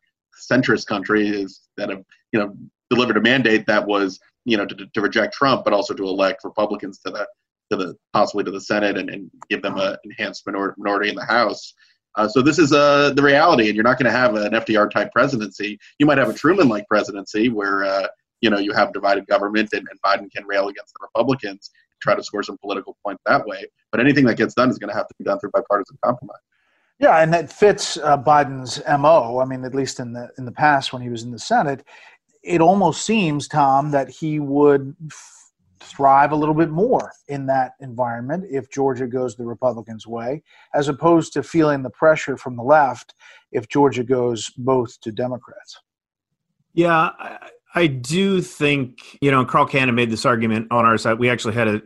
centrist 0.51 0.85
country 0.85 1.27
is 1.27 1.61
that 1.77 1.89
have 1.89 2.03
you 2.31 2.39
know 2.39 2.55
delivered 2.89 3.17
a 3.17 3.21
mandate 3.21 3.65
that 3.65 3.85
was 3.85 4.19
you 4.45 4.57
know 4.57 4.65
to, 4.65 4.75
to 4.93 5.01
reject 5.01 5.33
Trump, 5.33 5.63
but 5.63 5.73
also 5.73 5.93
to 5.93 6.03
elect 6.03 6.43
Republicans 6.43 6.99
to 6.99 7.11
the 7.11 7.27
to 7.69 7.77
the 7.77 7.95
possibly 8.13 8.43
to 8.43 8.51
the 8.51 8.61
Senate 8.61 8.97
and, 8.97 9.09
and 9.09 9.29
give 9.49 9.61
them 9.61 9.77
an 9.77 9.97
enhanced 10.03 10.47
minority 10.47 11.09
in 11.09 11.15
the 11.15 11.25
House. 11.25 11.73
Uh, 12.17 12.27
so 12.27 12.41
this 12.41 12.57
is 12.57 12.73
uh, 12.73 13.11
the 13.15 13.21
reality, 13.21 13.67
and 13.67 13.75
you're 13.75 13.83
not 13.83 13.99
going 13.99 14.11
to 14.11 14.17
have 14.17 14.35
an 14.35 14.51
FDR 14.53 14.89
type 14.89 15.11
presidency. 15.11 15.79
You 15.99 16.05
might 16.07 16.17
have 16.17 16.29
a 16.29 16.33
Truman 16.33 16.67
like 16.67 16.87
presidency 16.87 17.49
where 17.49 17.85
uh, 17.85 18.07
you 18.41 18.49
know 18.49 18.57
you 18.57 18.73
have 18.73 18.91
divided 18.91 19.27
government 19.27 19.69
and, 19.73 19.87
and 19.89 20.01
Biden 20.01 20.29
can 20.31 20.45
rail 20.45 20.67
against 20.67 20.93
the 20.93 20.99
Republicans, 21.01 21.69
try 22.01 22.15
to 22.15 22.23
score 22.23 22.41
some 22.41 22.57
political 22.57 22.97
points 23.05 23.21
that 23.27 23.45
way. 23.45 23.65
But 23.91 24.01
anything 24.01 24.25
that 24.25 24.35
gets 24.35 24.55
done 24.55 24.69
is 24.71 24.79
going 24.79 24.89
to 24.89 24.95
have 24.95 25.07
to 25.07 25.15
be 25.19 25.25
done 25.25 25.39
through 25.39 25.51
bipartisan 25.51 25.97
compromise. 26.03 26.41
Yeah, 26.99 27.21
and 27.21 27.31
that 27.33 27.53
fits 27.53 27.97
uh, 27.97 28.17
Biden's 28.17 28.81
mo. 28.87 29.39
I 29.39 29.45
mean, 29.45 29.63
at 29.63 29.75
least 29.75 29.99
in 29.99 30.13
the 30.13 30.29
in 30.39 30.45
the 30.45 30.51
past 30.51 30.91
when 30.91 31.03
he 31.03 31.09
was 31.09 31.21
in 31.21 31.29
the 31.29 31.39
Senate, 31.39 31.83
it 32.41 32.61
almost 32.61 33.05
seems, 33.05 33.47
Tom, 33.47 33.91
that 33.91 34.09
he 34.09 34.39
would 34.39 34.95
thrive 35.79 36.31
a 36.31 36.35
little 36.35 36.55
bit 36.55 36.69
more 36.69 37.11
in 37.27 37.45
that 37.47 37.73
environment 37.79 38.45
if 38.49 38.69
Georgia 38.69 39.07
goes 39.07 39.35
the 39.35 39.45
Republicans' 39.45 40.07
way, 40.07 40.43
as 40.73 40.87
opposed 40.87 41.33
to 41.33 41.43
feeling 41.43 41.83
the 41.83 41.89
pressure 41.89 42.37
from 42.37 42.55
the 42.55 42.63
left 42.63 43.13
if 43.51 43.67
Georgia 43.67 44.03
goes 44.03 44.49
both 44.57 44.99
to 45.01 45.11
Democrats. 45.11 45.79
Yeah, 46.73 47.11
I, 47.19 47.49
I 47.75 47.87
do 47.87 48.41
think 48.41 49.17
you 49.21 49.31
know. 49.31 49.45
Carl 49.45 49.65
Cannon 49.65 49.95
made 49.95 50.11
this 50.11 50.25
argument 50.25 50.67
on 50.71 50.85
our 50.85 50.97
side. 50.97 51.19
We 51.19 51.29
actually 51.29 51.55
had 51.55 51.67
a 51.67 51.81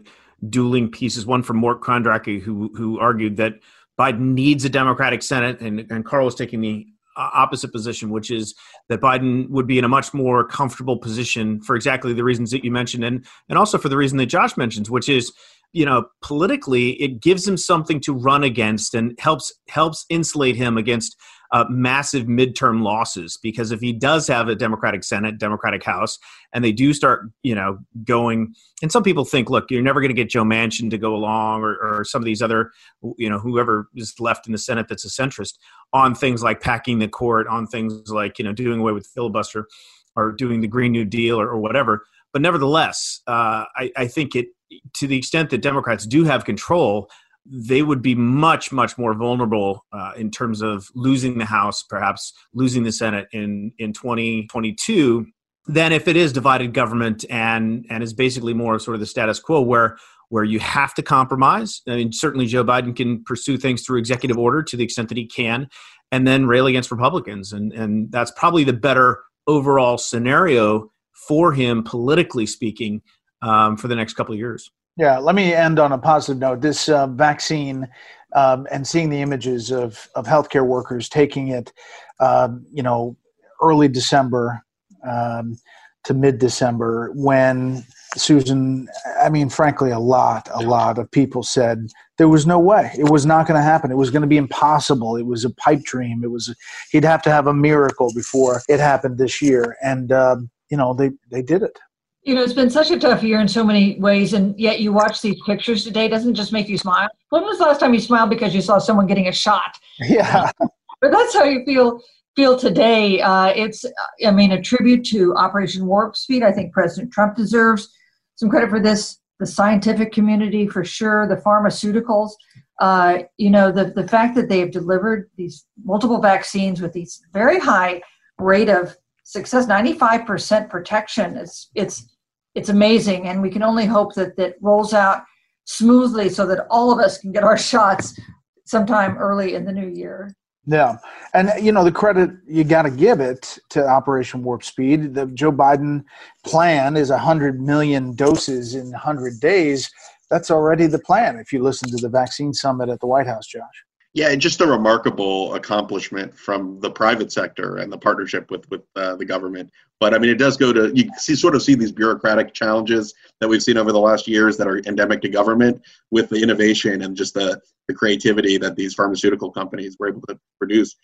dueling 0.50 0.90
pieces, 0.90 1.26
one 1.26 1.44
from 1.44 1.58
Mort 1.58 1.82
Kondracke, 1.82 2.42
who 2.42 2.72
who 2.76 3.00
argued 3.00 3.38
that 3.38 3.56
Biden 4.00 4.34
needs 4.34 4.66
a 4.66 4.70
Democratic 4.70 5.22
Senate, 5.22 5.60
and, 5.62 5.80
and 5.92 6.06
Carl 6.06 6.26
was 6.26 6.36
taking 6.36 6.62
the 6.62 6.88
opposite 7.18 7.72
position, 7.72 8.10
which 8.10 8.32
is 8.32 8.56
that 8.90 9.02
Biden 9.02 9.50
would 9.50 9.68
be 9.68 9.78
in 9.78 9.84
a 9.84 9.90
much 9.90 10.14
more 10.14 10.46
comfortable 10.46 10.98
position 10.98 11.62
for 11.62 11.76
exactly 11.76 12.14
the 12.14 12.24
reasons 12.24 12.52
that 12.52 12.64
you 12.64 12.72
mentioned, 12.72 13.04
and 13.04 13.26
and 13.50 13.58
also 13.58 13.78
for 13.78 13.90
the 13.90 13.98
reason 13.98 14.18
that 14.18 14.28
Josh 14.28 14.58
mentions, 14.58 14.90
which 14.90 15.10
is 15.10 15.32
you 15.74 15.86
know 15.86 16.06
politically 16.22 16.92
it 17.02 17.22
gives 17.22 17.48
him 17.48 17.58
something 17.58 18.00
to 18.02 18.14
run 18.14 18.44
against 18.44 18.94
and 18.94 19.18
helps 19.20 19.54
helps 19.68 20.06
insulate 20.10 20.56
him 20.56 20.78
against 20.78 21.18
uh, 21.52 21.66
massive 21.70 22.28
midterm 22.28 22.82
losses 22.82 23.38
because 23.42 23.72
if 23.72 23.82
he 23.82 23.92
does 23.92 24.28
have 24.28 24.48
a 24.48 24.56
Democratic 24.56 25.04
Senate, 25.04 25.38
Democratic 25.38 25.84
House, 25.84 26.18
and 26.54 26.64
they 26.64 26.72
do 26.72 26.94
start, 26.94 27.30
you 27.44 27.54
know, 27.54 27.80
going, 28.06 28.54
and 28.82 28.92
some 28.92 29.04
people 29.04 29.26
think, 29.26 29.50
look, 29.50 29.70
you're 29.70 29.82
never 29.82 30.00
going 30.00 30.10
to 30.10 30.16
get 30.16 30.30
Joe 30.30 30.44
Manchin 30.44 30.90
to 30.90 30.98
go 30.98 31.14
along, 31.14 31.62
or, 31.62 31.78
or 31.82 32.04
some 32.06 32.22
of 32.22 32.26
these 32.26 32.42
other, 32.42 32.72
you 33.18 33.30
know, 33.30 33.38
whoever 33.40 33.90
is 33.96 34.14
left 34.20 34.48
in 34.48 34.54
the 34.54 34.58
Senate 34.58 34.88
that's 34.88 35.06
a 35.06 35.10
centrist 35.10 35.56
on 35.94 36.16
things 36.16 36.42
like 36.42 36.62
packing 36.62 37.00
the 37.00 37.08
court, 37.08 37.48
on 37.48 37.68
things 37.68 38.10
like 38.10 38.40
you 38.40 38.46
know 38.46 38.54
doing 38.54 38.80
away 38.80 38.94
with 38.94 39.08
filibuster, 39.14 39.68
or 40.16 40.32
doing 40.32 40.62
the 40.62 40.68
Green 40.68 40.92
New 40.92 41.06
Deal, 41.06 41.40
or, 41.40 41.50
or 41.50 41.60
whatever. 41.60 42.06
But 42.32 42.42
nevertheless, 42.42 43.22
uh, 43.28 43.66
I, 43.76 43.92
I 43.98 44.08
think 44.08 44.36
it 44.36 44.48
to 44.94 45.08
the 45.08 45.18
extent 45.18 45.50
that 45.50 45.62
Democrats 45.62 46.06
do 46.06 46.24
have 46.24 46.46
control, 46.46 47.10
they 47.46 47.82
would 47.82 48.02
be 48.02 48.16
much 48.16 48.72
much 48.72 48.98
more 48.98 49.14
vulnerable 49.14 49.86
uh, 49.92 50.12
in 50.16 50.30
terms 50.30 50.62
of 50.62 50.88
losing 50.96 51.38
the 51.38 51.46
house 51.46 51.84
perhaps 51.84 52.34
losing 52.54 52.84
the 52.84 52.92
senate 52.92 53.28
in 53.32 53.72
in 53.78 53.94
2022 53.94 55.26
than 55.68 55.92
if 55.92 56.08
it 56.08 56.16
is 56.16 56.34
divided 56.34 56.74
government 56.74 57.26
and 57.30 57.86
and 57.90 58.04
is 58.04 58.14
basically 58.14 58.54
more 58.54 58.80
sort 58.80 58.96
of 58.96 59.00
the 59.00 59.06
status 59.06 59.40
quo 59.40 59.62
where 59.62 59.98
where 60.32 60.46
you 60.46 60.60
have 60.60 60.94
to 60.94 61.02
compromise. 61.02 61.82
I 61.90 61.98
mean, 61.98 62.14
certainly 62.14 62.46
Joe 62.46 62.64
Biden 62.64 62.96
can 62.96 63.22
pursue 63.26 63.58
things 63.58 63.84
through 63.84 64.00
executive 64.00 64.38
order 64.38 64.64
to 64.64 64.78
the 64.78 64.84
extent 64.84 65.10
that 65.10 65.18
he 65.18 65.28
can, 65.28 65.68
and 66.10 66.26
then 66.26 66.46
rail 66.46 66.68
against 66.68 66.90
Republicans, 66.90 67.52
and 67.52 67.74
and 67.74 68.12
that's 68.12 68.32
probably 68.32 68.64
the 68.64 68.74
better 68.74 69.24
overall 69.46 69.98
scenario 69.98 70.90
for 71.28 71.52
him 71.54 71.84
politically 71.84 72.46
speaking 72.46 73.02
um, 73.42 73.76
for 73.76 73.88
the 73.88 73.96
next 73.96 74.14
couple 74.14 74.34
of 74.34 74.40
years. 74.40 74.72
Yeah, 75.02 75.18
let 75.18 75.34
me 75.34 75.52
end 75.52 75.80
on 75.80 75.94
a 75.94 75.98
positive 75.98 76.40
note. 76.40 76.62
This 76.62 76.88
uh, 76.88 77.08
vaccine 77.08 77.90
um, 78.36 78.68
and 78.72 78.86
seeing 78.86 79.10
the 79.10 79.20
images 79.20 79.72
of, 79.72 80.08
of 80.14 80.28
healthcare 80.28 80.64
workers 80.64 81.10
taking 81.10 81.48
it, 81.48 81.74
um, 82.20 82.68
you 82.72 82.84
know, 82.84 83.18
early 83.64 83.88
December 83.88 84.64
um, 85.04 85.58
to 86.04 86.14
mid 86.14 86.38
December 86.38 87.12
when 87.16 87.84
Susan, 88.16 88.88
I 89.20 89.30
mean, 89.30 89.50
frankly, 89.50 89.90
a 89.90 89.98
lot, 89.98 90.48
a 90.54 90.62
lot 90.62 91.00
of 91.00 91.10
people 91.10 91.42
said 91.42 91.88
there 92.20 92.30
was 92.30 92.46
no 92.46 92.60
way. 92.60 92.92
It 92.96 93.10
was 93.10 93.26
not 93.26 93.48
going 93.48 93.58
to 93.58 93.64
happen. 93.64 93.90
It 93.90 93.98
was 93.98 94.12
going 94.12 94.22
to 94.22 94.28
be 94.28 94.38
impossible. 94.38 95.16
It 95.16 95.26
was 95.26 95.44
a 95.44 95.50
pipe 95.50 95.82
dream. 95.82 96.24
It 96.24 96.30
was, 96.30 96.56
he'd 96.92 97.06
have 97.06 97.24
to 97.24 97.32
have 97.32 97.48
a 97.48 97.56
miracle 97.56 98.14
before 98.14 98.62
it 98.70 98.80
happened 98.80 99.18
this 99.18 99.42
year. 99.42 99.78
And, 99.82 100.12
um, 100.12 100.52
you 100.70 100.78
know, 100.78 100.94
they, 100.94 101.10
they 101.32 101.42
did 101.42 101.64
it. 101.64 101.80
You 102.24 102.36
know, 102.36 102.44
it's 102.44 102.54
been 102.54 102.70
such 102.70 102.92
a 102.92 103.00
tough 103.00 103.24
year 103.24 103.40
in 103.40 103.48
so 103.48 103.64
many 103.64 104.00
ways, 104.00 104.34
and 104.34 104.58
yet 104.60 104.80
you 104.80 104.94
watch 104.94 105.22
these 105.22 105.42
pictures 105.46 105.84
today, 105.84 106.08
doesn't 106.08 106.36
just 106.36 106.54
make 106.54 106.70
you 106.70 106.78
smile. 106.78 107.08
When 107.30 107.44
was 107.44 107.58
the 107.58 107.66
last 107.66 107.80
time 107.80 107.94
you 107.96 108.00
smiled 108.00 108.30
because 108.30 108.54
you 108.54 108.62
saw 108.62 108.78
someone 108.78 109.08
getting 109.08 109.28
a 109.28 109.32
shot? 109.32 109.78
Yeah. 110.00 110.52
but 111.02 111.12
that's 111.12 111.34
how 111.34 111.46
you 111.46 111.66
feel 111.66 112.00
feel 112.36 112.58
today. 112.58 113.22
Uh, 113.22 113.48
it's, 113.48 113.86
I 114.26 114.32
mean, 114.32 114.52
a 114.52 114.62
tribute 114.62 115.04
to 115.06 115.36
Operation 115.36 115.86
Warp 115.86 116.16
Speed. 116.16 116.44
I 116.44 116.52
think 116.52 116.74
President 116.74 117.12
Trump 117.12 117.36
deserves 117.36 117.90
some 118.36 118.50
credit 118.50 118.70
for 118.70 118.80
this. 118.80 119.18
The 119.40 119.48
scientific 119.48 120.12
community, 120.14 120.68
for 120.68 120.86
sure. 120.86 121.28
The 121.28 121.38
pharmaceuticals. 121.38 122.32
Uh, 122.80 123.24
you 123.38 123.50
know, 123.50 123.72
the 123.72 123.86
the 123.86 124.08
fact 124.08 124.36
that 124.36 124.48
they 124.48 124.60
have 124.60 124.72
delivered 124.72 125.30
these 125.38 125.66
multiple 125.84 126.22
vaccines 126.22 126.82
with 126.82 126.94
these 126.94 127.22
very 127.34 127.60
high 127.60 128.02
rate 128.38 128.70
of 128.70 128.96
success 129.32 129.66
95% 129.66 130.70
protection. 130.70 131.38
It's 131.38 131.70
it's 131.74 132.06
it's 132.54 132.68
amazing. 132.68 133.28
And 133.28 133.42
we 133.42 133.50
can 133.50 133.64
only 133.64 133.86
hope 133.86 134.14
that 134.16 134.36
that 134.36 134.56
rolls 134.62 134.94
out 134.94 135.24
smoothly 135.64 136.28
so 136.28 136.46
that 136.48 136.68
all 136.70 136.92
of 136.92 137.00
us 137.00 137.18
can 137.18 137.32
get 137.32 137.44
our 137.44 137.58
shots 137.72 138.20
sometime 138.66 139.18
early 139.18 139.56
in 139.56 139.64
the 139.64 139.72
new 139.72 139.88
year. 139.88 140.36
Yeah. 140.66 140.98
And 141.34 141.52
you 141.64 141.72
know 141.72 141.84
the 141.84 141.92
credit 141.92 142.32
you 142.46 142.64
got 142.64 142.84
to 142.84 142.92
give 142.92 143.20
it 143.22 143.58
to 143.70 143.88
operation 143.88 144.44
warp 144.44 144.64
speed. 144.64 145.16
The 145.16 145.28
joe 145.28 145.52
biden 145.52 146.04
plan 146.46 146.98
is 146.98 147.10
100 147.10 147.62
million 147.62 148.14
doses 148.16 148.76
in 148.76 148.92
100 148.92 149.40
days. 149.40 149.90
That's 150.30 150.52
already 150.52 150.88
the 150.88 151.00
plan 151.00 151.38
if 151.38 151.54
you 151.54 151.64
listen 151.64 151.90
to 151.90 151.98
the 151.98 152.10
vaccine 152.10 152.54
summit 152.54 152.90
at 152.90 153.00
the 153.00 153.08
white 153.08 153.28
house 153.28 153.48
josh 153.48 153.86
yeah, 154.14 154.36
just 154.36 154.60
a 154.60 154.68
remarkable 154.68 155.54
accomplishment 155.56 156.38
from 156.38 156.80
the 156.82 156.92
private 156.92 157.32
sector 157.32 157.78
and 157.78 157.92
the 157.92 157.98
partnership 157.98 158.52
with 158.52 158.70
with 158.70 158.82
uh, 158.96 159.16
the 159.16 159.26
government. 159.26 159.72
But 160.02 160.14
I 160.14 160.18
mean, 160.18 160.30
it 160.30 160.38
does 160.38 160.58
go 160.58 160.74
to 160.74 160.92
you 160.94 161.10
see 161.18 161.36
sort 161.36 161.56
of 161.56 161.62
see 161.62 161.76
these 161.76 161.94
bureaucratic 161.94 162.54
challenges 162.54 163.14
that 163.40 163.48
we've 163.48 163.64
seen 163.64 163.78
over 163.78 163.94
the 163.94 164.00
last 164.00 164.28
years 164.28 164.58
that 164.58 164.68
are 164.68 164.80
endemic 164.80 165.22
to 165.22 165.30
government 165.30 165.82
with 166.10 166.30
the 166.30 166.42
innovation 166.42 167.04
and 167.04 167.16
just 167.16 167.34
the 167.34 167.62
the 167.88 167.94
creativity 167.94 168.58
that 168.58 168.76
these 168.76 168.94
pharmaceutical 168.94 169.50
companies 169.50 169.96
were 169.98 170.10
able 170.10 170.22
to 170.28 170.38
produce 170.60 170.96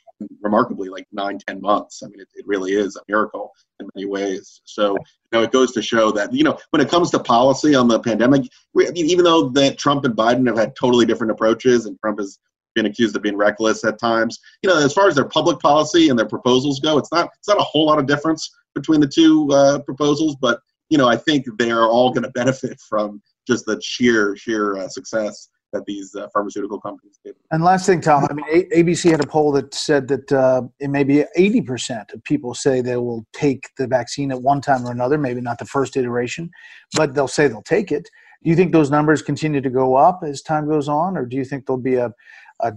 remarkably 0.42 0.90
like 0.90 1.08
nine 1.14 1.38
ten 1.48 1.62
months. 1.62 2.04
I 2.04 2.08
mean, 2.08 2.20
it, 2.20 2.28
it 2.36 2.46
really 2.46 2.74
is 2.74 2.98
a 2.98 3.02
miracle 3.08 3.54
in 3.80 3.88
many 3.96 4.06
ways. 4.06 4.62
So 4.66 4.94
you 4.96 5.40
know, 5.40 5.44
it 5.44 5.52
goes 5.52 5.72
to 5.74 5.82
show 5.82 6.12
that 6.12 6.34
you 6.34 6.44
know 6.44 6.58
when 6.72 6.82
it 6.82 6.90
comes 6.90 7.10
to 7.12 7.20
policy 7.20 7.74
on 7.74 7.88
the 7.88 8.02
pandemic, 8.02 8.52
even 8.96 9.24
though 9.24 9.48
that 9.50 9.78
Trump 9.78 10.04
and 10.04 10.14
Biden 10.14 10.46
have 10.48 10.58
had 10.58 10.76
totally 10.76 11.06
different 11.06 11.32
approaches, 11.32 11.86
and 11.86 11.98
Trump 12.02 12.20
has 12.20 12.38
been 12.78 12.86
accused 12.86 13.16
of 13.16 13.24
being 13.24 13.36
reckless 13.36 13.84
at 13.84 14.00
times. 14.00 14.40
You 14.62 14.70
know, 14.70 14.78
as 14.78 14.94
far 14.94 15.08
as 15.08 15.16
their 15.16 15.28
public 15.28 15.60
policy 15.60 16.10
and 16.10 16.18
their 16.18 16.28
proposals 16.28 16.80
go, 16.80 16.98
it's 16.98 17.12
not 17.12 17.30
it's 17.40 17.48
not 17.48 17.60
a 17.60 17.64
whole 17.64 17.88
lot 17.88 18.00
of 18.00 18.06
difference 18.06 18.50
between 18.76 19.02
the 19.02 19.08
two 19.08 19.50
uh, 19.52 19.80
proposals, 19.80 20.36
but 20.40 20.62
you 20.90 20.98
know, 20.98 21.08
I 21.08 21.18
think 21.18 21.46
they 21.58 21.72
are 21.72 21.88
all 21.88 22.12
going 22.12 22.24
to 22.24 22.30
benefit 22.30 22.80
from 22.88 23.22
just 23.48 23.66
the 23.66 23.82
sheer 23.82 24.38
sheer 24.38 24.78
uh, 24.78 24.88
success 24.88 25.50
that 25.74 25.84
these 25.86 26.16
uh, 26.16 26.28
pharmaceutical 26.32 26.80
companies 26.80 27.20
did. 27.26 27.36
And 27.52 27.62
last 27.62 27.86
thing, 27.86 28.00
Tom, 28.00 28.26
I 28.30 28.34
mean, 28.34 28.46
a- 28.50 28.84
ABC 28.84 29.12
had 29.12 29.22
a 29.22 29.28
poll 29.28 29.52
that 29.54 29.74
said 29.74 30.08
that 30.08 30.32
uh, 30.32 30.62
it 30.80 30.90
may 30.90 31.04
be 31.04 31.26
80% 31.38 32.14
of 32.14 32.24
people 32.24 32.54
say 32.54 32.80
they 32.80 32.96
will 32.96 33.26
take 33.34 33.70
the 33.78 33.86
vaccine 33.86 34.32
at 34.32 34.42
one 34.42 34.62
time 34.62 34.86
or 34.86 34.92
another, 34.92 35.18
maybe 35.18 35.42
not 35.42 35.60
the 35.60 35.66
first 35.66 35.98
iteration, 35.98 36.50
but 36.96 37.14
they'll 37.14 37.28
say 37.28 37.50
they'll 37.50 37.62
take 37.64 37.92
it. 37.92 38.08
Do 38.44 38.50
you 38.50 38.56
think 38.56 38.72
those 38.72 38.92
numbers 38.92 39.22
continue 39.22 39.62
to 39.62 39.70
go 39.70 39.96
up 39.96 40.22
as 40.24 40.42
time 40.42 40.68
goes 40.68 40.88
on, 40.88 41.18
or 41.18 41.26
do 41.26 41.36
you 41.38 41.46
think 41.46 41.66
there'll 41.66 41.82
be 41.82 41.96
a, 41.96 42.14
a 42.62 42.74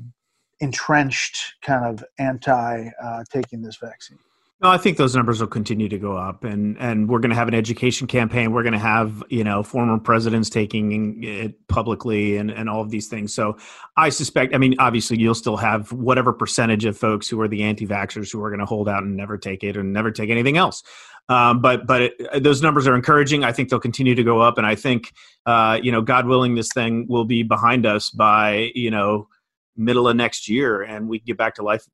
entrenched 0.61 1.55
kind 1.63 1.85
of 1.85 2.05
anti 2.19 2.91
uh, 3.03 3.25
taking 3.31 3.63
this 3.63 3.77
vaccine? 3.77 4.19
No, 4.63 4.69
I 4.69 4.77
think 4.77 4.99
those 4.99 5.17
numbers 5.17 5.41
will 5.41 5.49
continue 5.49 5.89
to 5.89 5.99
go 5.99 6.19
up, 6.19 6.45
and 6.45 6.77
and 6.79 7.09
we're 7.09 7.21
going 7.21 7.31
to 7.31 7.37
have 7.37 7.49
an 7.49 7.55
education 7.55 8.07
campaign. 8.07 8.53
We're 8.53 8.63
going 8.63 8.75
to 8.75 8.79
have 8.79 9.25
you 9.31 9.43
know 9.43 9.63
former 9.63 9.99
presidents 9.99 10.51
taking 10.51 11.25
it 11.25 11.67
publicly, 11.69 12.37
and 12.37 12.51
and 12.51 12.69
all 12.69 12.83
of 12.83 12.91
these 12.91 13.09
things. 13.09 13.33
So 13.33 13.57
I 13.97 14.11
suspect. 14.11 14.55
I 14.55 14.59
mean, 14.59 14.75
obviously, 14.79 15.19
you'll 15.19 15.35
still 15.35 15.57
have 15.57 15.93
whatever 15.93 16.35
percentage 16.35 16.85
of 16.85 16.99
folks 16.99 17.27
who 17.27 17.41
are 17.41 17.49
the 17.49 17.63
anti-vaxxers 17.63 18.31
who 18.31 18.43
are 18.43 18.51
going 18.51 18.61
to 18.61 18.67
hold 18.67 18.87
out 18.87 19.03
and 19.03 19.17
never 19.17 19.39
take 19.39 19.65
it 19.65 19.79
and 19.79 19.95
never 19.95 20.11
take 20.11 20.29
anything 20.29 20.59
else. 20.59 20.83
Um, 21.31 21.63
but 21.63 21.87
but 21.87 22.03
it, 22.03 22.43
those 22.43 22.61
numbers 22.61 22.87
are 22.87 22.95
encouraging. 22.95 23.45
I 23.45 23.53
think 23.53 23.71
they'll 23.71 23.81
continue 23.81 24.15
to 24.15 24.25
go 24.25 24.41
up, 24.41 24.59
and 24.59 24.67
I 24.67 24.75
think 24.75 25.11
uh, 25.47 25.81
you 25.83 25.91
know, 25.91 26.03
God 26.03 26.27
willing, 26.27 26.55
this 26.55 26.69
thing 26.75 27.07
will 27.09 27.25
be 27.25 27.43
behind 27.43 27.87
us 27.87 28.11
by 28.11 28.73
you 28.75 28.91
know 28.91 29.27
middle 29.75 30.07
of 30.07 30.17
next 30.17 30.51
year 30.51 30.83
and 30.83 31.09
we 31.09 31.19
get 31.21 31.39
back 31.39 31.55
to 31.55 31.63
life 31.63 31.87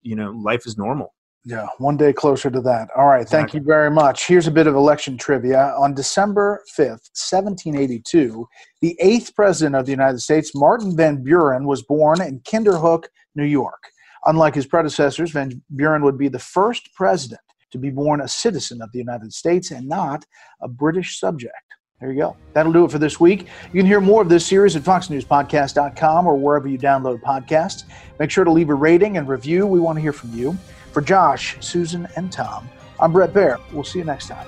you 0.00 0.16
know 0.16 0.30
life 0.30 0.66
is 0.66 0.78
normal 0.78 1.12
yeah 1.46 1.66
one 1.78 1.96
day 1.96 2.12
closer 2.12 2.50
to 2.50 2.60
that 2.60 2.88
all 2.96 3.06
right 3.06 3.28
thank 3.28 3.54
you 3.54 3.60
very 3.60 3.90
much 3.90 4.26
here's 4.26 4.48
a 4.48 4.50
bit 4.50 4.66
of 4.66 4.74
election 4.74 5.16
trivia 5.16 5.72
on 5.78 5.94
december 5.94 6.60
5th 6.76 7.08
1782 7.14 8.46
the 8.82 8.96
eighth 9.00 9.34
president 9.34 9.76
of 9.76 9.86
the 9.86 9.92
united 9.92 10.18
states 10.18 10.54
martin 10.54 10.94
van 10.96 11.22
buren 11.22 11.64
was 11.64 11.82
born 11.82 12.20
in 12.20 12.40
kinderhook 12.40 13.04
new 13.36 13.44
york 13.44 13.90
unlike 14.26 14.56
his 14.56 14.66
predecessors 14.66 15.30
van 15.30 15.62
buren 15.70 16.02
would 16.02 16.18
be 16.18 16.28
the 16.28 16.38
first 16.38 16.92
president 16.94 17.40
to 17.70 17.78
be 17.78 17.90
born 17.90 18.20
a 18.20 18.28
citizen 18.28 18.82
of 18.82 18.90
the 18.92 18.98
united 18.98 19.32
states 19.32 19.70
and 19.70 19.88
not 19.88 20.24
a 20.62 20.68
british 20.68 21.18
subject 21.18 21.54
there 22.00 22.12
you 22.12 22.18
go. 22.18 22.36
That'll 22.52 22.74
do 22.74 22.84
it 22.84 22.90
for 22.90 22.98
this 22.98 23.18
week. 23.18 23.46
You 23.72 23.80
can 23.80 23.86
hear 23.86 24.02
more 24.02 24.20
of 24.20 24.28
this 24.28 24.44
series 24.44 24.76
at 24.76 24.82
foxnewspodcast.com 24.82 26.26
or 26.26 26.36
wherever 26.36 26.68
you 26.68 26.76
download 26.76 27.22
podcasts. 27.22 27.84
Make 28.18 28.30
sure 28.30 28.44
to 28.44 28.52
leave 28.52 28.68
a 28.68 28.74
rating 28.74 29.16
and 29.16 29.26
review. 29.26 29.66
We 29.66 29.80
want 29.80 29.96
to 29.96 30.02
hear 30.02 30.12
from 30.12 30.34
you. 30.34 30.58
For 30.96 31.02
Josh, 31.02 31.58
Susan, 31.60 32.08
and 32.16 32.32
Tom, 32.32 32.70
I'm 32.98 33.12
Bret 33.12 33.34
Baier. 33.34 33.60
We'll 33.70 33.84
see 33.84 33.98
you 33.98 34.06
next 34.06 34.28
time. 34.28 34.46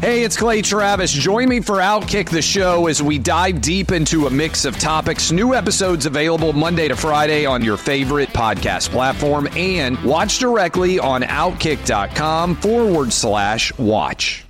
Hey, 0.00 0.22
it's 0.22 0.36
Clay 0.36 0.62
Travis. 0.62 1.10
Join 1.10 1.48
me 1.48 1.58
for 1.58 1.78
Outkick 1.78 2.30
the 2.30 2.40
Show 2.40 2.86
as 2.86 3.02
we 3.02 3.18
dive 3.18 3.60
deep 3.60 3.90
into 3.90 4.28
a 4.28 4.30
mix 4.30 4.64
of 4.64 4.78
topics. 4.78 5.32
New 5.32 5.56
episodes 5.56 6.06
available 6.06 6.52
Monday 6.52 6.86
to 6.86 6.94
Friday 6.94 7.44
on 7.44 7.64
your 7.64 7.76
favorite 7.76 8.28
podcast 8.28 8.90
platform 8.90 9.48
and 9.56 10.00
watch 10.04 10.38
directly 10.38 11.00
on 11.00 11.22
outkick.com 11.22 12.54
forward 12.54 13.12
slash 13.12 13.76
watch. 13.76 14.41